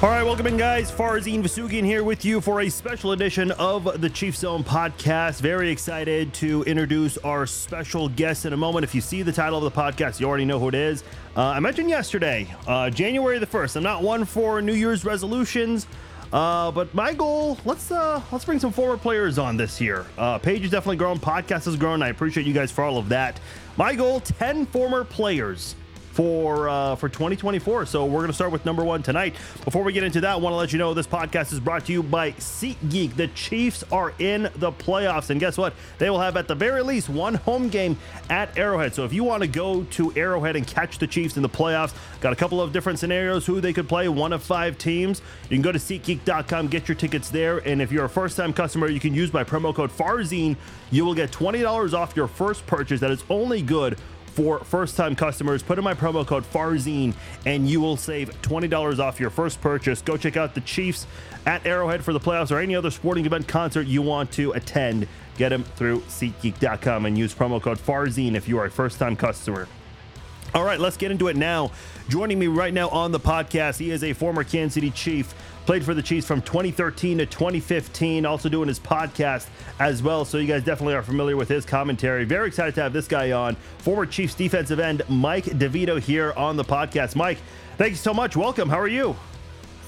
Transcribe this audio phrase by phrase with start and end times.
[0.00, 0.92] All right, welcome in, guys.
[0.92, 5.40] Farzin Vossoughi here with you for a special edition of the Chief Zone podcast.
[5.40, 8.84] Very excited to introduce our special guest in a moment.
[8.84, 11.02] If you see the title of the podcast, you already know who it is.
[11.36, 13.74] Uh, I mentioned yesterday, uh, January the first.
[13.74, 15.88] I'm not one for New Year's resolutions.
[16.32, 20.06] Uh, but my goal, let's uh, let's bring some former players on this year.
[20.16, 22.04] Uh, page is definitely grown, podcast has grown.
[22.04, 23.40] I appreciate you guys for all of that.
[23.76, 25.74] My goal: ten former players
[26.18, 27.86] for uh, for 2024.
[27.86, 29.36] So we're going to start with number one tonight.
[29.64, 31.84] Before we get into that, I want to let you know this podcast is brought
[31.84, 33.14] to you by SeatGeek.
[33.14, 35.74] The Chiefs are in the playoffs, and guess what?
[35.98, 37.96] They will have at the very least one home game
[38.30, 38.96] at Arrowhead.
[38.96, 41.94] So if you want to go to Arrowhead and catch the Chiefs in the playoffs,
[42.20, 44.08] got a couple of different scenarios who they could play.
[44.08, 45.22] One of five teams.
[45.48, 48.88] You can go to SeatGeek.com, get your tickets there, and if you're a first-time customer,
[48.88, 50.56] you can use my promo code FARZIN.
[50.90, 52.98] You will get twenty dollars off your first purchase.
[52.98, 53.96] That is only good
[54.38, 55.64] for first time customers.
[55.64, 57.12] Put in my promo code FARZIN
[57.44, 60.00] and you will save $20 off your first purchase.
[60.00, 61.08] Go check out the Chiefs
[61.44, 65.08] at Arrowhead for the playoffs or any other sporting event concert you want to attend.
[65.38, 69.16] Get them through SeatGeek.com and use promo code FARZIN if you are a first time
[69.16, 69.66] customer.
[70.54, 71.72] All right, let's get into it now.
[72.08, 75.34] Joining me right now on the podcast, he is a former Kansas City Chief,
[75.68, 80.24] played for the Chiefs from 2013 to 2015, also doing his podcast as well.
[80.24, 82.24] So you guys definitely are familiar with his commentary.
[82.24, 83.54] Very excited to have this guy on.
[83.76, 87.16] Former Chiefs defensive end Mike DeVito here on the podcast.
[87.16, 87.36] Mike,
[87.76, 88.34] thank you so much.
[88.34, 88.70] Welcome.
[88.70, 89.14] How are you?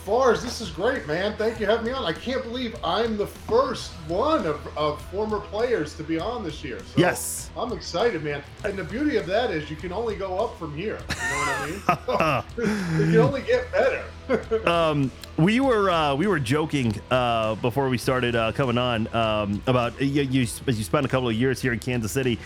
[0.04, 1.36] Fars, this is great, man.
[1.36, 2.04] Thank you for having me on.
[2.04, 6.64] I can't believe I'm the first one of, of former players to be on this
[6.64, 6.78] year.
[6.78, 7.50] So Yes.
[7.54, 8.42] I'm excited, man.
[8.64, 10.98] And the beauty of that is you can only go up from here.
[11.10, 12.98] You know what I mean?
[13.06, 14.66] you can only get better.
[14.68, 19.62] um, we were uh, we were joking uh, before we started uh, coming on um,
[19.66, 20.40] about you, you.
[20.40, 22.38] You spent a couple of years here in Kansas City,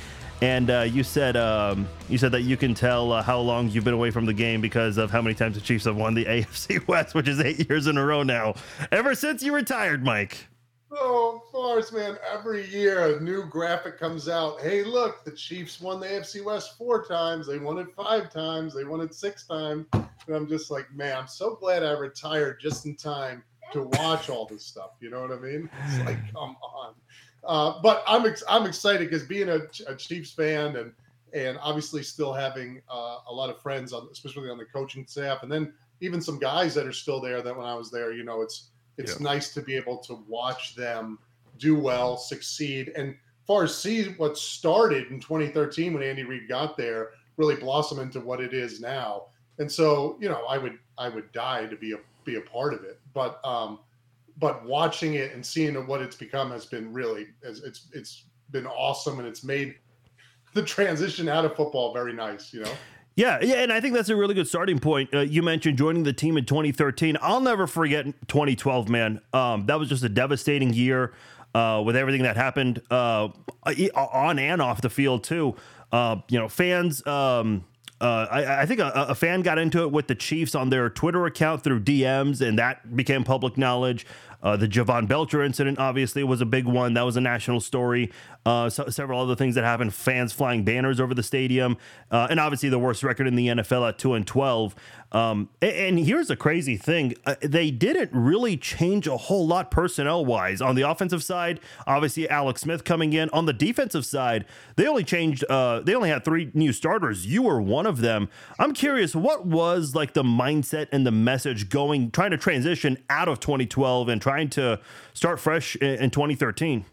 [0.45, 3.85] and uh, you said um, you said that you can tell uh, how long you've
[3.85, 6.25] been away from the game because of how many times the Chiefs have won the
[6.27, 8.55] AFC West, which is eight years in a row now.
[8.93, 10.37] Ever since you retired, Mike.
[10.93, 12.19] Oh, Fars, man.
[12.31, 14.61] Every year a new graphic comes out.
[14.61, 17.47] Hey, look, the Chiefs won the AFC West four times.
[17.47, 18.75] They won it five times.
[18.75, 19.87] They won it six times.
[19.95, 24.29] And I'm just like, man, I'm so glad I retired just in time to watch
[24.29, 24.91] all this stuff.
[25.01, 25.71] You know what I mean?
[25.87, 26.95] It's like, come on.
[27.47, 30.93] Uh, but I'm ex- I'm excited because being a, a, Chiefs fan and
[31.33, 35.43] and obviously still having uh, a lot of friends, on, especially on the coaching staff,
[35.43, 37.43] and then even some guys that are still there.
[37.43, 39.25] That when I was there, you know, it's it's yeah.
[39.25, 41.19] nice to be able to watch them
[41.59, 43.15] do well, succeed, and
[43.47, 48.21] far as see what started in 2013 when Andy Reid got there really blossom into
[48.21, 49.25] what it is now.
[49.59, 52.75] And so, you know, I would I would die to be a be a part
[52.75, 52.99] of it.
[53.13, 53.81] But um,
[54.39, 59.19] but watching it and seeing what it's become has been really it's it's been awesome
[59.19, 59.77] and it's made
[60.55, 62.53] the transition out of football very nice.
[62.53, 62.73] You know.
[63.17, 65.15] Yeah, yeah, and I think that's a really good starting point.
[65.15, 67.17] Uh, you mentioned joining the team in 2013.
[67.21, 69.21] I'll never forget 2012, man.
[69.33, 71.13] Um, that was just a devastating year
[71.55, 73.29] uh, with everything that happened uh,
[73.95, 75.55] on and off the field too.
[75.93, 77.07] Uh, you know, fans.
[77.07, 77.65] Um,
[78.05, 80.91] uh, I, I, think a, a, fan got into it with the Chiefs on their
[80.91, 84.07] Twitter account through DMs, and that became public knowledge.
[84.45, 86.95] Uh, the Javon Belcher incident obviously was a big one.
[86.95, 88.13] That was a national story.
[88.45, 91.79] Uh, so, several other things that happened: fans flying banners over the stadium,
[92.11, 94.75] uh, and obviously the worst record in the NFL at two and twelve.
[95.13, 99.71] Um, and, and, here's a crazy thing: uh, they didn't really change a whole lot
[99.71, 101.59] personnel wise on the offensive side.
[101.87, 104.45] Obviously, Alex Smith coming in on the defensive side.
[104.77, 105.43] They only changed.
[105.49, 107.27] Uh, they only had three new starters.
[107.27, 108.29] You were one of them.
[108.59, 113.29] I'm curious, what was like the mindset and the message going, trying to transition out
[113.29, 114.81] of 2012 and trying to
[115.13, 116.85] start fresh in, in 2013?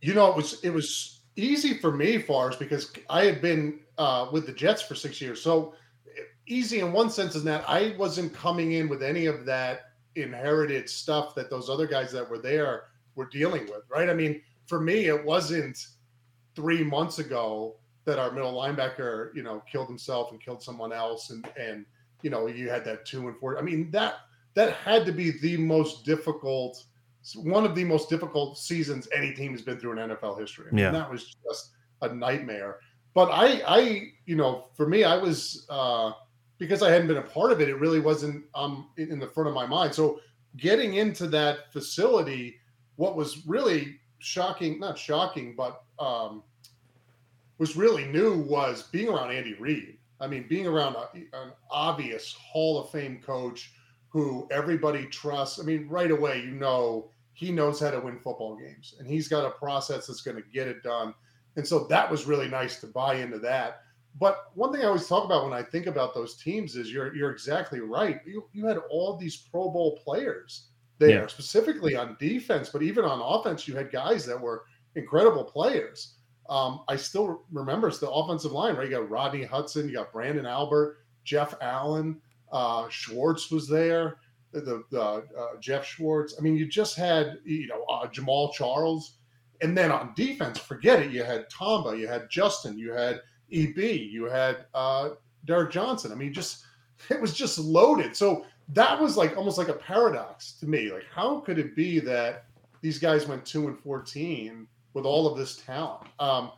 [0.00, 4.28] You know, it was it was easy for me, Fars, because I had been uh,
[4.32, 5.40] with the Jets for six years.
[5.42, 5.74] So
[6.46, 10.88] easy in one sense is that I wasn't coming in with any of that inherited
[10.88, 14.08] stuff that those other guys that were there were dealing with, right?
[14.08, 15.78] I mean, for me, it wasn't
[16.54, 21.30] three months ago that our middle linebacker, you know, killed himself and killed someone else,
[21.30, 21.84] and and
[22.22, 23.58] you know, you had that two and four.
[23.58, 24.14] I mean, that
[24.58, 26.84] that had to be the most difficult
[27.36, 30.66] one of the most difficult seasons any team has been through in NFL history.
[30.70, 30.90] I mean, yeah.
[30.90, 31.70] that was just
[32.02, 32.78] a nightmare.
[33.14, 36.10] But I, I, you know, for me, I was uh,
[36.58, 37.68] because I hadn't been a part of it.
[37.68, 39.94] It really wasn't um in the front of my mind.
[39.94, 40.18] So
[40.56, 42.58] getting into that facility,
[42.96, 46.42] what was really shocking, not shocking, but um,
[47.58, 49.98] was really new was being around Andy Reid.
[50.20, 53.72] I mean, being around a, an obvious Hall of Fame coach
[54.08, 55.60] who everybody trusts.
[55.60, 59.28] I mean, right away, you know, he knows how to win football games and he's
[59.28, 61.14] got a process that's going to get it done.
[61.56, 63.82] And so that was really nice to buy into that.
[64.18, 67.14] But one thing I always talk about when I think about those teams is you're
[67.14, 68.20] you're exactly right.
[68.26, 70.68] You you had all these Pro Bowl players
[70.98, 71.26] there, yeah.
[71.26, 74.64] specifically on defense, but even on offense, you had guys that were
[74.96, 76.14] incredible players.
[76.48, 78.88] Um, I still remember it's the offensive line, right?
[78.88, 82.20] You got Rodney Hudson, you got Branden Albert, Jeff Allen,
[82.52, 84.18] uh, Schwartz was there,
[84.52, 85.22] the, the uh,
[85.60, 86.34] Geoff Schwartz.
[86.38, 89.18] I mean, you just had you know uh, Jamaal Charles,
[89.60, 91.10] and then on defense, forget it.
[91.10, 93.20] You had Tamba, you had Justin, you had
[93.52, 95.10] EB, you had uh,
[95.44, 96.12] Derrick Johnson.
[96.12, 96.64] I mean, just
[97.10, 98.16] it was just loaded.
[98.16, 100.92] So that was like almost like a paradox to me.
[100.92, 102.44] Like, how could it be that
[102.80, 106.08] these guys went two and fourteen with all of this talent?
[106.18, 106.52] Um,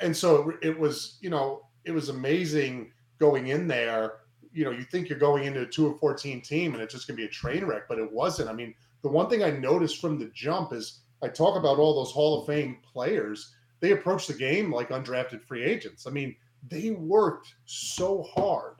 [0.00, 4.19] and so it, it was, you know, it was amazing going in there.
[4.52, 7.06] You know, you think you're going into a two and fourteen team, and it's just
[7.06, 8.50] to be a train wreck, but it wasn't.
[8.50, 11.94] I mean, the one thing I noticed from the jump is I talk about all
[11.94, 13.54] those Hall of Fame players.
[13.80, 16.06] They approach the game like undrafted free agents.
[16.06, 16.36] I mean,
[16.68, 18.76] they worked so hard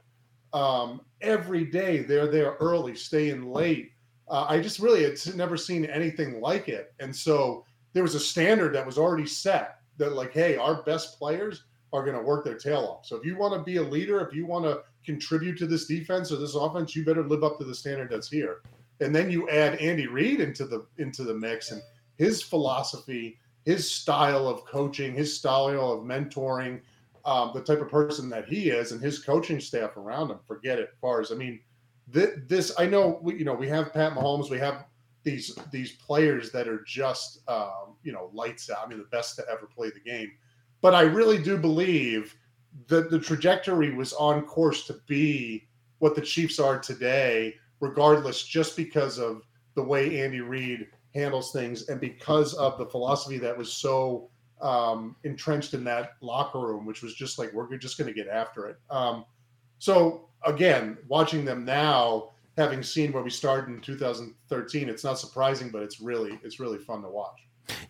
[0.52, 1.98] um, every day.
[1.98, 3.92] They're there early, staying late.
[4.28, 6.92] Uh, I just really had never seen anything like it.
[7.00, 11.18] And so there was a standard that was already set that, like, hey, our best
[11.18, 13.06] players are going to work their tail off.
[13.06, 15.86] So if you want to be a leader, if you want to contribute to this
[15.86, 18.62] defense or this offense, you better live up to the standard that's here.
[19.00, 21.82] And then you add Andy Reid into the into the mix and
[22.18, 26.80] his philosophy, his style of coaching, his style of mentoring,
[27.24, 30.38] um, the type of person that he is, and his coaching staff around him.
[30.46, 30.90] Forget it.
[31.02, 31.60] As I mean,
[32.12, 33.18] th- this I know.
[33.22, 34.50] We, you know, we have Pat Mahomes.
[34.50, 34.84] We have
[35.22, 38.84] these these players that are just um, you know lights out.
[38.84, 40.32] I mean, the best to ever play the game.
[40.82, 42.36] But I really do believe
[42.88, 45.68] that the trajectory was on course to be
[45.98, 49.42] what the Chiefs are today, regardless, just because of
[49.74, 54.30] the way Andy Reid handles things and because of the philosophy that was so
[54.60, 58.28] um, entrenched in that locker room, which was just like we're just going to get
[58.28, 58.78] after it.
[58.90, 59.24] Um,
[59.78, 65.70] so again, watching them now, having seen where we started in 2013, it's not surprising,
[65.70, 67.40] but it's really it's really fun to watch.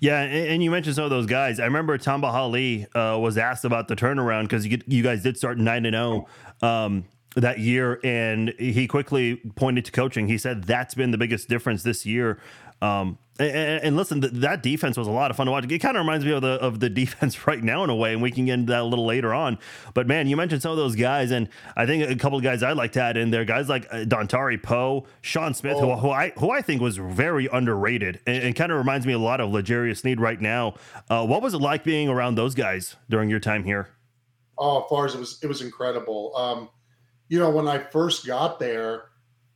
[0.01, 1.61] Yeah, and, you mentioned some of those guys.
[1.61, 5.37] I remember Tamba Hali uh, was asked about the turnaround because you, you guys did
[5.37, 6.27] start nine and zero.
[6.63, 7.05] Oh, um,
[7.37, 10.27] that year, and he quickly pointed to coaching.
[10.27, 12.41] He said that's been the biggest difference this year.
[12.83, 15.71] Um, and, and, listen, th- that defense was a lot of fun to watch.
[15.71, 18.13] It kind of reminds me of the of the defense right now in a way,
[18.13, 19.59] and we can get into that a little later on.
[19.95, 22.63] But man, you mentioned some of those guys, and I think a couple of guys
[22.63, 25.95] I'd like to add in there, guys like uh, Dontari Poe, Sean Smith, oh.
[25.95, 29.15] who, who, I who I think was very underrated, and, and kind of reminds me
[29.15, 30.75] a lot of L'Jarius Sneed right now.
[31.09, 33.89] Uh, what was it like being around those guys during your time here?
[34.59, 36.37] Oh, as far as it was, it was incredible.
[36.37, 36.69] Um,
[37.29, 39.05] you know, when I first got there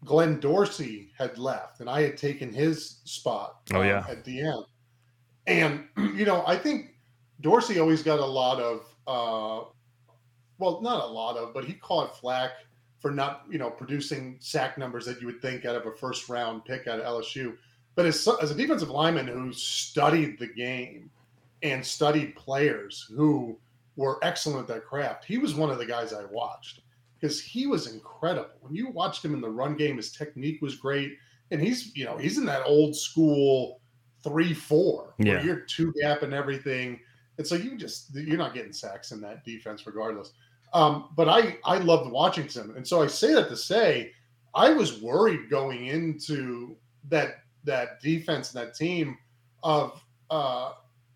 [0.04, 3.62] Glenn Dorsey had left, and I had taken his spot.
[3.72, 4.64] Oh um, yeah, at the end,
[5.46, 5.84] and
[6.16, 6.94] you know, I think
[7.40, 9.68] Dorsey always got a lot of, uh,
[10.58, 12.52] well, not a lot of, but he caught flack
[13.00, 16.28] for not, you know, producing sack numbers that you would think out of a first
[16.28, 17.56] round pick out of LSU.
[17.96, 21.10] But as, as a defensive lineman who studied the game
[21.62, 23.58] and studied players who
[23.96, 26.80] were excellent at that craft, he was one of the guys I watched
[27.24, 28.50] because he was incredible.
[28.60, 31.16] When you watched him in the run game, his technique was great,
[31.52, 33.80] and he's you know he's in that old school
[34.22, 35.36] three four yeah.
[35.36, 37.00] where you're two gap and everything,
[37.38, 40.32] and so you just you're not getting sacks in that defense regardless.
[40.74, 44.12] Um, but I I loved watching him, and so I say that to say
[44.54, 46.76] I was worried going into
[47.08, 49.16] that that defense and that team
[49.62, 50.72] of uh,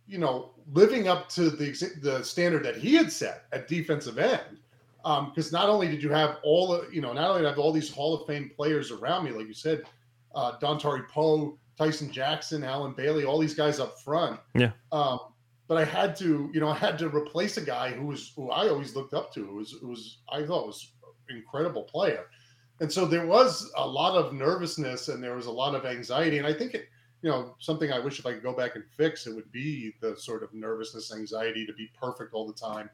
[0.07, 4.59] you know living up to the the standard that he had set at defensive end
[5.03, 7.59] because um, not only did you have all you know, not only did I have
[7.59, 9.83] all these Hall of Fame players around me, like you said,
[10.35, 14.41] uh, Dontari Poe, Tyson Jackson, Allen Bailey, all these guys up front.
[14.55, 14.73] Yeah.
[14.93, 15.21] Um,
[15.69, 18.51] but I had to, you know, I had to replace a guy who was who
[18.51, 20.93] I always looked up to, who was who was I thought was
[21.31, 22.27] incredible player.
[22.81, 26.39] And so there was a lot of nervousness and there was a lot of anxiety.
[26.39, 26.87] And I think it,
[27.23, 29.95] you know, something I wish if I could go back and fix, it would be
[30.01, 32.89] the sort of nervousness, anxiety to be perfect all the time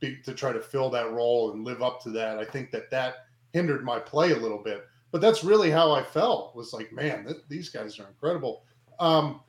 [0.00, 2.38] be, to try to fill that role and live up to that.
[2.38, 4.86] I think that that hindered my play a little bit.
[5.12, 6.54] But that's really how I felt.
[6.54, 8.64] Was like, man, th- these guys are incredible.
[8.98, 9.40] Um,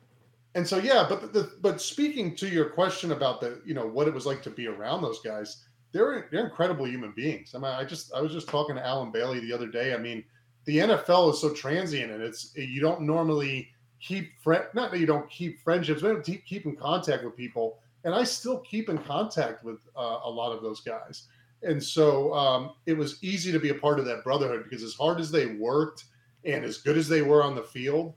[0.54, 4.08] and so yeah, but the, but speaking to your question about the you know what
[4.08, 7.54] it was like to be around those guys, they're they're incredible human beings.
[7.54, 9.94] I mean, I just I was just talking to Allen Bailey the other day.
[9.94, 10.24] I mean,
[10.64, 13.68] the NFL is so transient, and it's you don't normally
[14.00, 17.78] keep friend not that you don't keep friendships, but keep keep in contact with people
[18.08, 21.28] and I still keep in contact with uh, a lot of those guys.
[21.62, 24.94] And so um, it was easy to be a part of that brotherhood because as
[24.94, 26.04] hard as they worked
[26.46, 28.14] and as good as they were on the field,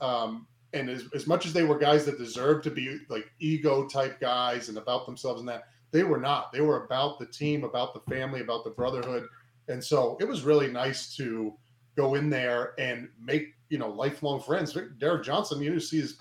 [0.00, 3.86] um, and as, as much as they were guys that deserved to be like ego
[3.86, 6.50] type guys and about themselves and that, they were not.
[6.50, 9.26] They were about the team, about the family, about the brotherhood.
[9.68, 11.52] And so it was really nice to
[11.96, 14.74] go in there and make, you know, lifelong friends.
[14.96, 16.16] Derrick Johnson, you see his,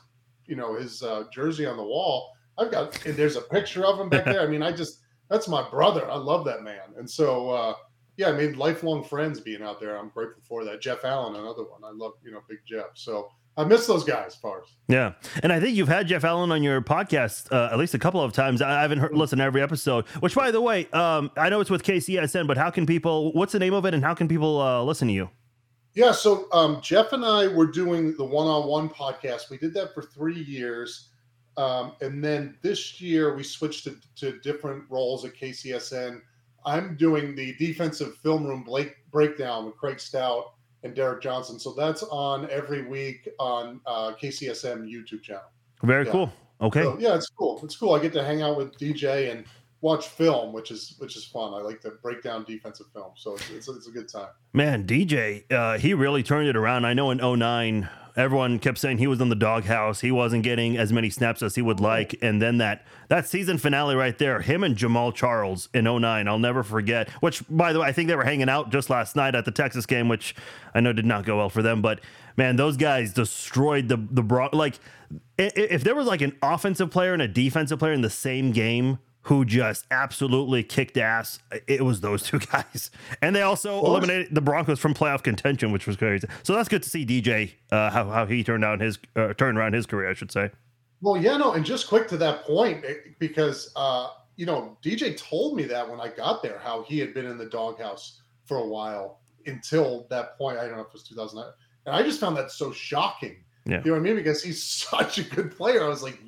[0.46, 2.33] you know, his uh, jersey on the wall.
[2.58, 4.42] I've got, and there's a picture of him back there.
[4.42, 6.10] I mean, I just, that's my brother.
[6.10, 6.94] I love that man.
[6.98, 7.74] And so, uh,
[8.18, 9.98] yeah, I made lifelong friends being out there.
[9.98, 10.82] I'm grateful for that.
[10.82, 11.84] Jeff Allen, another one.
[11.84, 12.92] I love, you know, Big Jeff.
[12.94, 14.68] So I miss those guys, Fars.
[14.88, 18.00] Yeah, and I think you've had Jeff Allen on your podcast uh, at least a
[18.00, 18.62] couple of times.
[18.62, 20.08] I haven't heard, listened to every episode.
[20.20, 23.32] Which, by the way, um, I know it's with KCSN, but how can people?
[23.34, 25.30] What's the name of it, and how can people uh, listen to you?
[25.94, 29.52] Yeah, so um, Jeff and I were doing the one-on-one podcast.
[29.52, 31.10] We did that for three years,
[31.58, 36.22] um, and then this year we switched to, to different roles at KCSN.
[36.66, 41.60] I'm doing the defensive film room Blake breakdown with Craig Stout and Derrick Johnson.
[41.60, 45.44] So that's on every week on uh, KCSN YouTube channel.
[45.84, 46.12] Very yeah.
[46.12, 46.34] cool.
[46.62, 46.84] Okay.
[46.84, 47.60] So, yeah, it's cool.
[47.64, 47.94] It's cool.
[47.94, 49.46] I get to hang out with DJ and
[49.82, 51.54] watch film, which is which is fun.
[51.54, 54.30] I like to break down defensive film, so it's, it's, it's a good time.
[54.54, 56.86] Man, DJ, uh, he really turned it around.
[56.86, 60.02] I know in 09, everyone kept saying he was in the doghouse.
[60.02, 62.16] He wasn't getting as many snaps as he would like.
[62.22, 66.40] And then that that season finale right there, him and Jamaal Charles in 09, I'll
[66.40, 67.10] never forget.
[67.22, 69.52] Which, by the way, I think they were hanging out just last night at the
[69.52, 70.36] Texas game, which
[70.74, 71.82] I know did not go well for them.
[71.82, 72.02] But
[72.38, 74.80] man, those guys destroyed the the Bron- like.
[75.38, 78.98] If there was like an offensive player and a defensive player in the same game
[79.24, 81.40] who just absolutely kicked ass.
[81.68, 85.88] It was those two guys, and they also eliminated the Broncos from playoff contention, which
[85.88, 86.28] was crazy.
[86.44, 89.58] So that's good to see DJ uh, how how he turned out his uh, turned
[89.58, 90.52] around his career, I should say.
[91.02, 95.18] Well, yeah, no, and just quick to that point eh, because uh, you know DJ
[95.18, 98.58] told me that when I got there how he had been in the doghouse for
[98.58, 100.58] a while until that point.
[100.58, 101.52] I don't know if it was 2009,
[101.86, 103.38] and I just found that so shocking.
[103.66, 103.82] Yeah.
[103.86, 104.16] You know what I mean?
[104.16, 105.84] Because he's such a good player.
[105.84, 106.20] I was like,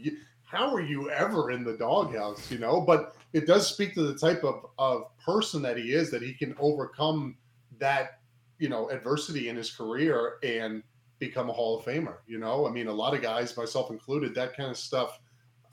[0.56, 2.50] how are you ever in the doghouse?
[2.50, 6.10] You know, but it does speak to the type of, of person that he is
[6.12, 7.38] that he can overcome
[7.80, 8.20] that,
[8.60, 10.82] you know, adversity in his career and
[11.20, 12.18] become a Hall of Famer.
[12.28, 15.20] You know, I mean, a lot of guys, myself included, that kind of stuff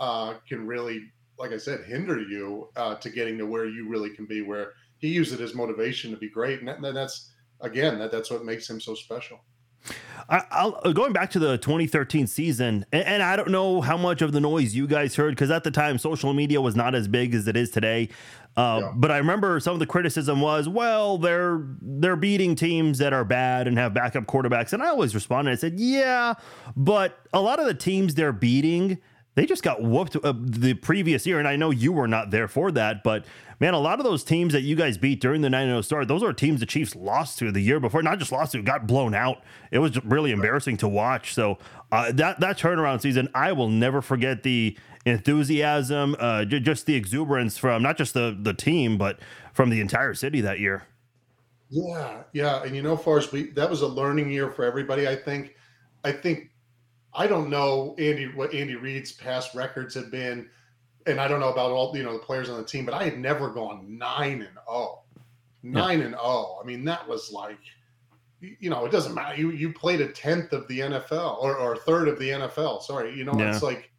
[0.00, 4.10] uh, can really, like I said, hinder you uh, to getting to where you really
[4.10, 4.42] can be.
[4.42, 8.10] Where he used it as motivation to be great, and, that, and that's again that
[8.10, 9.38] that's what makes him so special.
[10.28, 14.22] I, uh, going back to the 2013 season, and, and, I don't know how much
[14.22, 17.06] of the noise you guys heard because at the time social media was not as
[17.08, 18.08] big as it is today.
[18.56, 18.92] Uh, yeah.
[18.94, 23.24] But I remember some of the criticism was, well, they're they're beating teams that are
[23.24, 25.50] bad and have backup quarterbacks, and I always responded.
[25.50, 26.34] I said, yeah,
[26.76, 28.98] but a lot of the teams they're beating
[29.34, 31.38] they just got whooped uh, the previous year.
[31.38, 33.24] And I know you were not there for that, but
[33.60, 36.08] man, a lot of those teams that you guys beat during the 9 0 start,
[36.08, 38.02] those are teams the Chiefs lost to the year before.
[38.02, 39.42] Not just lost to, got blown out.
[39.70, 41.34] It was really embarrassing to watch.
[41.34, 41.58] So
[41.90, 46.94] uh, that, that turnaround season, I will never forget the enthusiasm, uh, j- just the
[46.94, 49.18] exuberance from not just the, the team, but
[49.54, 50.86] from the entire city that year.
[51.70, 52.62] Yeah, yeah.
[52.62, 55.56] And you know, as we, that was a learning year for everybody, I think.
[56.04, 56.51] I think
[57.14, 60.48] I don't know Andy what Andy Reid's past records have been,
[61.06, 63.04] and I don't know about all you know the players on the team, but I
[63.04, 65.00] had never gone nine and oh.
[65.62, 66.06] Nine yeah.
[66.06, 66.58] and oh.
[66.60, 67.58] I mean, that was like
[68.40, 69.40] you know, it doesn't matter.
[69.40, 72.82] You you played a tenth of the NFL or, or a third of the NFL.
[72.82, 73.52] Sorry, you know, yeah.
[73.52, 73.90] it's like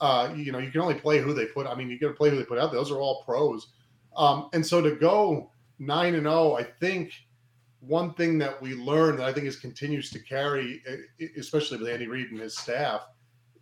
[0.00, 1.66] uh, you know, you can only play who they put.
[1.66, 2.72] I mean, you got to play who they put out.
[2.72, 3.68] Those are all pros.
[4.16, 7.12] Um, and so to go nine and zero, I think
[7.86, 10.82] one thing that we learned that I think is continues to carry,
[11.36, 13.02] especially with Andy Reid and his staff,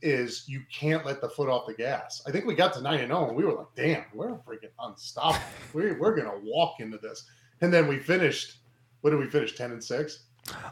[0.02, 2.22] is you can't let the foot off the gas.
[2.26, 4.72] I think we got to nine and zero, and we were like, "Damn, we're freaking
[4.78, 5.44] unstoppable.
[5.72, 7.24] we're we're gonna walk into this."
[7.60, 8.58] And then we finished.
[9.00, 9.56] What did we finish?
[9.56, 10.24] Ten and six.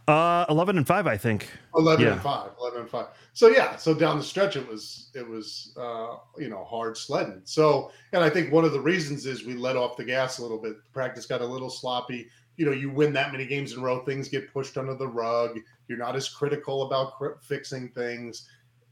[0.07, 1.51] Uh, eleven and five, I think.
[1.75, 2.13] Eleven yeah.
[2.13, 2.51] and five.
[2.61, 3.09] Eleven and five.
[3.33, 7.43] So yeah, so down the stretch, it was it was uh, you know hard sledding.
[7.45, 10.43] So, and I think one of the reasons is we let off the gas a
[10.43, 10.77] little bit.
[10.93, 12.29] Practice got a little sloppy
[12.59, 15.07] you know you win that many games in a row things get pushed under the
[15.07, 15.59] rug.
[15.87, 18.49] You're not as critical about fixing things.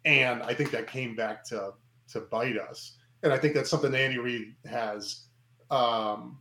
[0.07, 1.75] And i think that came back to
[2.13, 2.97] to bite us.
[3.23, 5.27] And i think that's something andy reid has
[5.71, 6.39] um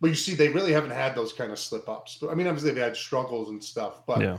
[0.00, 2.22] but you see they really haven't had those kind of slip ups.
[2.28, 4.38] I mean obviously they've had struggles and stuff but yeah.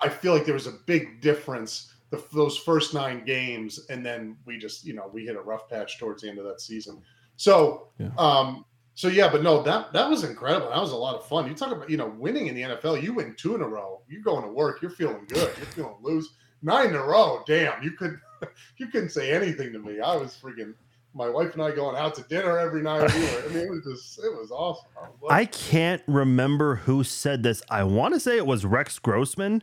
[0.00, 4.36] i feel like there was a big difference the, those first nine games and then
[4.46, 7.02] we just you know we hit a rough patch towards the end of that season.
[7.36, 8.10] So yeah.
[8.18, 8.64] um
[8.98, 10.70] so yeah, but no, that that was incredible.
[10.70, 11.46] That was a lot of fun.
[11.46, 13.00] You talk about you know winning in the NFL.
[13.00, 14.02] You win two in a row.
[14.08, 14.82] You're going to work.
[14.82, 15.56] You're feeling good.
[15.56, 16.34] You're feeling loose.
[16.62, 17.44] Nine in a row.
[17.46, 18.18] Damn, you could
[18.76, 20.00] you couldn't say anything to me.
[20.00, 20.74] I was freaking.
[21.14, 23.08] My wife and I going out to dinner every night.
[23.08, 24.88] I mean, it was just it was awesome.
[25.30, 27.62] I, I can't remember who said this.
[27.70, 29.62] I want to say it was Rex Grossman,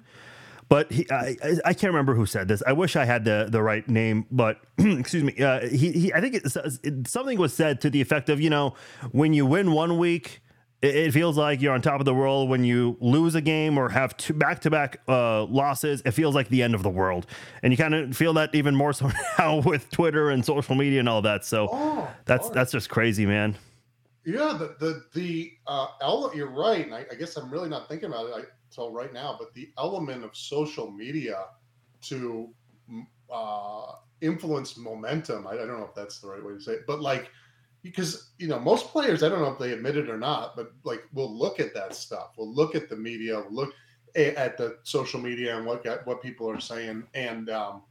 [0.70, 2.62] but he, I, I- I can't remember who said this.
[2.66, 5.38] I wish I had the the right name, but excuse me.
[5.42, 6.44] Uh, he, he I think it,
[6.84, 8.74] it, something was said to the effect of you know
[9.12, 10.42] when you win one week.
[10.82, 13.78] It it feels like you're on top of the world when you lose a game
[13.78, 16.02] or have two back-to-back uh, losses.
[16.06, 17.26] It feels like the end of the world,
[17.64, 21.00] and you kind of feel that even more so now with Twitter and social media
[21.00, 21.46] and all that.
[21.46, 23.56] So Oh, that's that's just crazy, man.
[24.26, 27.88] Yeah, the the the uh, ele- you're right, and I, I guess I'm really not
[27.88, 28.42] thinking about it I,
[28.76, 29.36] until right now.
[29.40, 31.46] But the element of social media
[32.04, 32.50] to
[32.92, 36.74] mm, uh, influence momentum, I, I don't know if that's the right way to say
[36.74, 37.30] it, but like
[37.82, 40.72] because you know most players, I don't know if they admit it or not, but
[40.84, 43.74] like we'll look at that stuff, we'll look at the media, we'll look
[44.16, 47.84] at the social media and look at what people are saying, and um,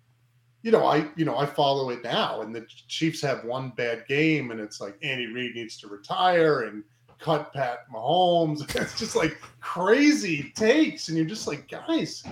[0.62, 4.06] you know, I you know I follow it now, and the Chiefs have one bad
[4.08, 6.82] game, and it's like Andy Reid needs to retire and
[7.24, 8.60] cut Pat Mahomes.
[8.80, 12.22] It's just like crazy takes, and you're just like, guys,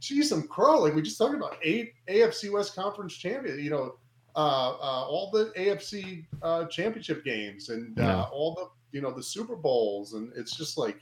[0.00, 0.80] geez, some crow.
[0.80, 3.58] Like we just talked about eight AFC West Conference champion.
[3.62, 3.94] You know,
[4.34, 8.22] uh, uh, all the AFC uh, championship games and uh, Yeah.
[8.32, 10.98] all the you know the Super Bowls, and it's just like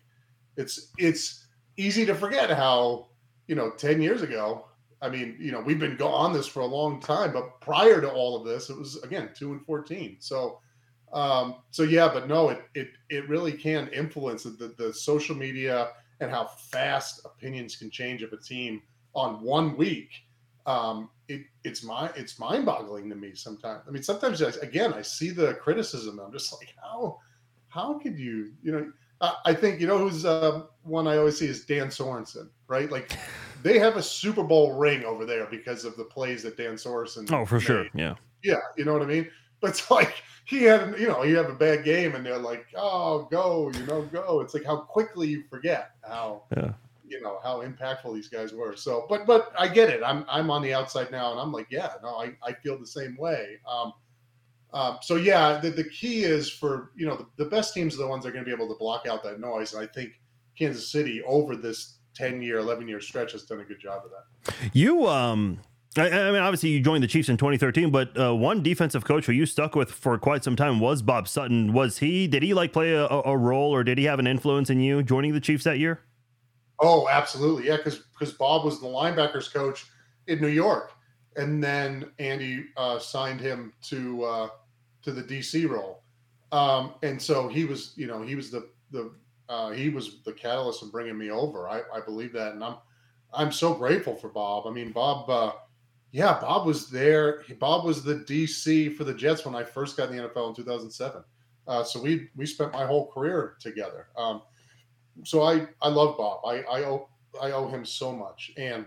[0.57, 3.09] it's it's easy to forget how
[3.49, 4.67] you know ten years ago
[5.03, 8.03] I mean, you know, we've been go- on this for a long time, but prior
[8.03, 10.19] to all of this, it was again two and fourteen.
[10.21, 10.61] So,
[11.13, 15.91] um, so yeah, but no, it it it really can influence the, the social media
[16.21, 18.83] and how fast opinions can change of a team
[19.15, 20.11] on one week.
[20.67, 23.83] Um, it it's my it's mind boggling to me sometimes.
[23.89, 26.21] I mean, sometimes I, again I see the criticism.
[26.21, 27.19] I'm just like, how
[27.69, 28.93] how could you you know?
[29.21, 32.91] I, I think you know who's um, one I always see is Dan Sorensen, right?
[32.91, 33.13] Like
[33.63, 37.33] they have a Super Bowl ring over there because of the plays that Dan Sorensen.
[37.33, 37.87] Oh, for sure.
[37.95, 38.15] Yeah.
[38.43, 39.29] Yeah, you know what I mean.
[39.61, 42.67] But it's like he had, you know, he have a bad game, and they're like,
[42.77, 46.73] "Oh, go, you know, go." It's like how quickly you forget how, Yeah.
[47.07, 48.75] you know, how impactful these guys were.
[48.77, 50.03] So, but but I get it.
[50.05, 52.87] I'm I'm on the outside now, and I'm like, yeah, no, I I feel the
[52.87, 53.59] same way.
[53.71, 53.93] Um,
[54.73, 57.99] um, so yeah, the, the key is for you know the, the best teams are
[57.99, 59.87] the ones that are going to be able to block out that noise, and I
[59.87, 60.21] think
[60.59, 64.11] Kansas City over this 10 year, 11 year stretch has done a good job of
[64.11, 64.71] that.
[64.75, 65.59] You, um,
[65.97, 69.27] I, I mean, obviously you joined the Chiefs in 2013, but uh, one defensive coach
[69.27, 71.73] who you stuck with for quite some time was Bob Sutton.
[71.73, 72.29] Was he?
[72.29, 75.03] Did he like play a, a role, or did he have an influence in you
[75.03, 76.01] joining the Chiefs that year?
[76.79, 77.67] Oh, absolutely.
[77.67, 79.87] Yeah, because because Bob was the linebackers coach
[80.29, 80.93] in New York,
[81.37, 84.49] and then Andy uh, signed him to uh,
[85.03, 86.05] to the DC role,
[86.53, 89.13] um, and so he was, you know, he was the the
[89.49, 91.69] uh, he was the catalyst in bringing me over.
[91.69, 92.77] I, I believe that, and I'm
[93.35, 94.67] I'm so grateful for Bob.
[94.67, 95.53] I mean, Bob, uh,
[96.13, 97.45] yeah, Bob was there.
[97.59, 100.55] Bob was the DC for the Jets when I first got in the NFL in
[100.55, 101.23] 2007.
[101.69, 104.09] Uh, so we we spent my whole career together.
[104.17, 104.43] Um,
[105.25, 106.41] so I I love Bob.
[106.45, 107.09] I I owe
[107.41, 108.87] I owe him so much, and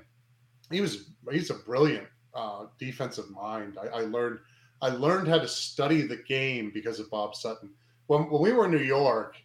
[0.69, 3.77] he was he's a brilliant uh, defensive mind.
[3.81, 4.39] I, I learned
[4.81, 7.69] I learned how to study the game because of Bob Sutton.
[8.07, 9.37] When when we were in New York,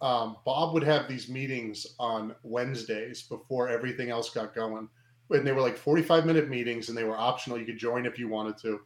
[0.00, 4.88] um, Bob would have these meetings on Wednesdays before everything else got going,
[5.30, 7.58] and they were like forty five minute meetings, and they were optional.
[7.58, 8.80] You could join if you wanted to,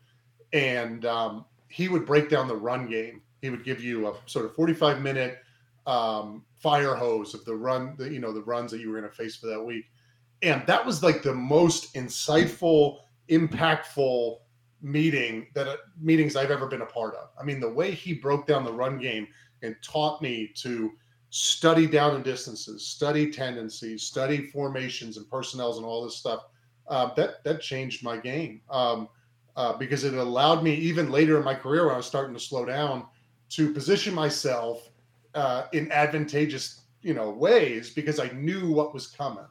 [0.52, 3.22] and um, he would break down the run game.
[3.42, 5.38] He would give you a sort of forty five minute
[5.86, 9.10] um, fire hose of the run, the, you know, the runs that you were going
[9.10, 9.86] to face for that week.
[10.42, 12.98] And that was like the most insightful,
[13.30, 14.36] impactful
[14.82, 17.30] meeting that uh, meetings I've ever been a part of.
[17.40, 19.26] I mean, the way he broke down the run game
[19.62, 20.92] and taught me to
[21.30, 26.44] study down and distances, study tendencies, study formations and personnels and all this stuff.
[26.88, 29.08] Uh, that that changed my game um,
[29.56, 32.40] uh, because it allowed me even later in my career when I was starting to
[32.40, 33.04] slow down
[33.50, 34.88] to position myself
[35.34, 39.44] uh, in advantageous you know ways because I knew what was coming.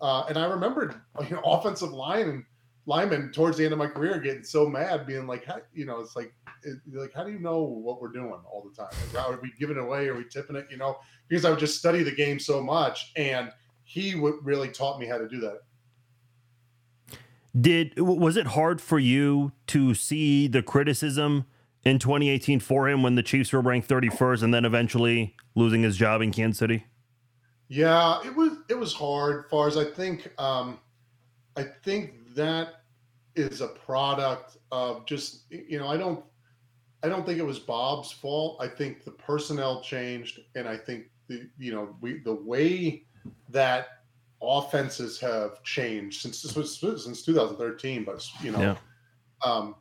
[0.00, 0.94] Uh, and I remembered
[1.28, 2.44] you know offensive line and
[2.86, 6.00] linemen towards the end of my career getting so mad, being like, how, you know,
[6.00, 8.92] it's like, it, like how do you know what we're doing all the time?
[9.12, 10.08] Like, are we giving it away?
[10.08, 10.66] Are we tipping it?
[10.70, 10.96] You know,
[11.28, 13.50] because I would just study the game so much, and
[13.84, 15.60] he would really taught me how to do that.
[17.58, 21.46] Did was it hard for you to see the criticism
[21.84, 25.96] in 2018 for him when the Chiefs were ranked 31st and then eventually losing his
[25.96, 26.84] job in Kansas City?
[27.68, 29.48] Yeah, it was it was hard.
[29.48, 30.78] Far as I think, um,
[31.56, 32.82] I think that
[33.34, 36.22] is a product of just you know I don't
[37.02, 38.58] I don't think it was Bob's fault.
[38.60, 43.04] I think the personnel changed, and I think the you know we the way
[43.50, 43.88] that
[44.42, 48.76] offenses have changed since this was since 2013, but you know, Yeah.
[49.42, 49.74] um,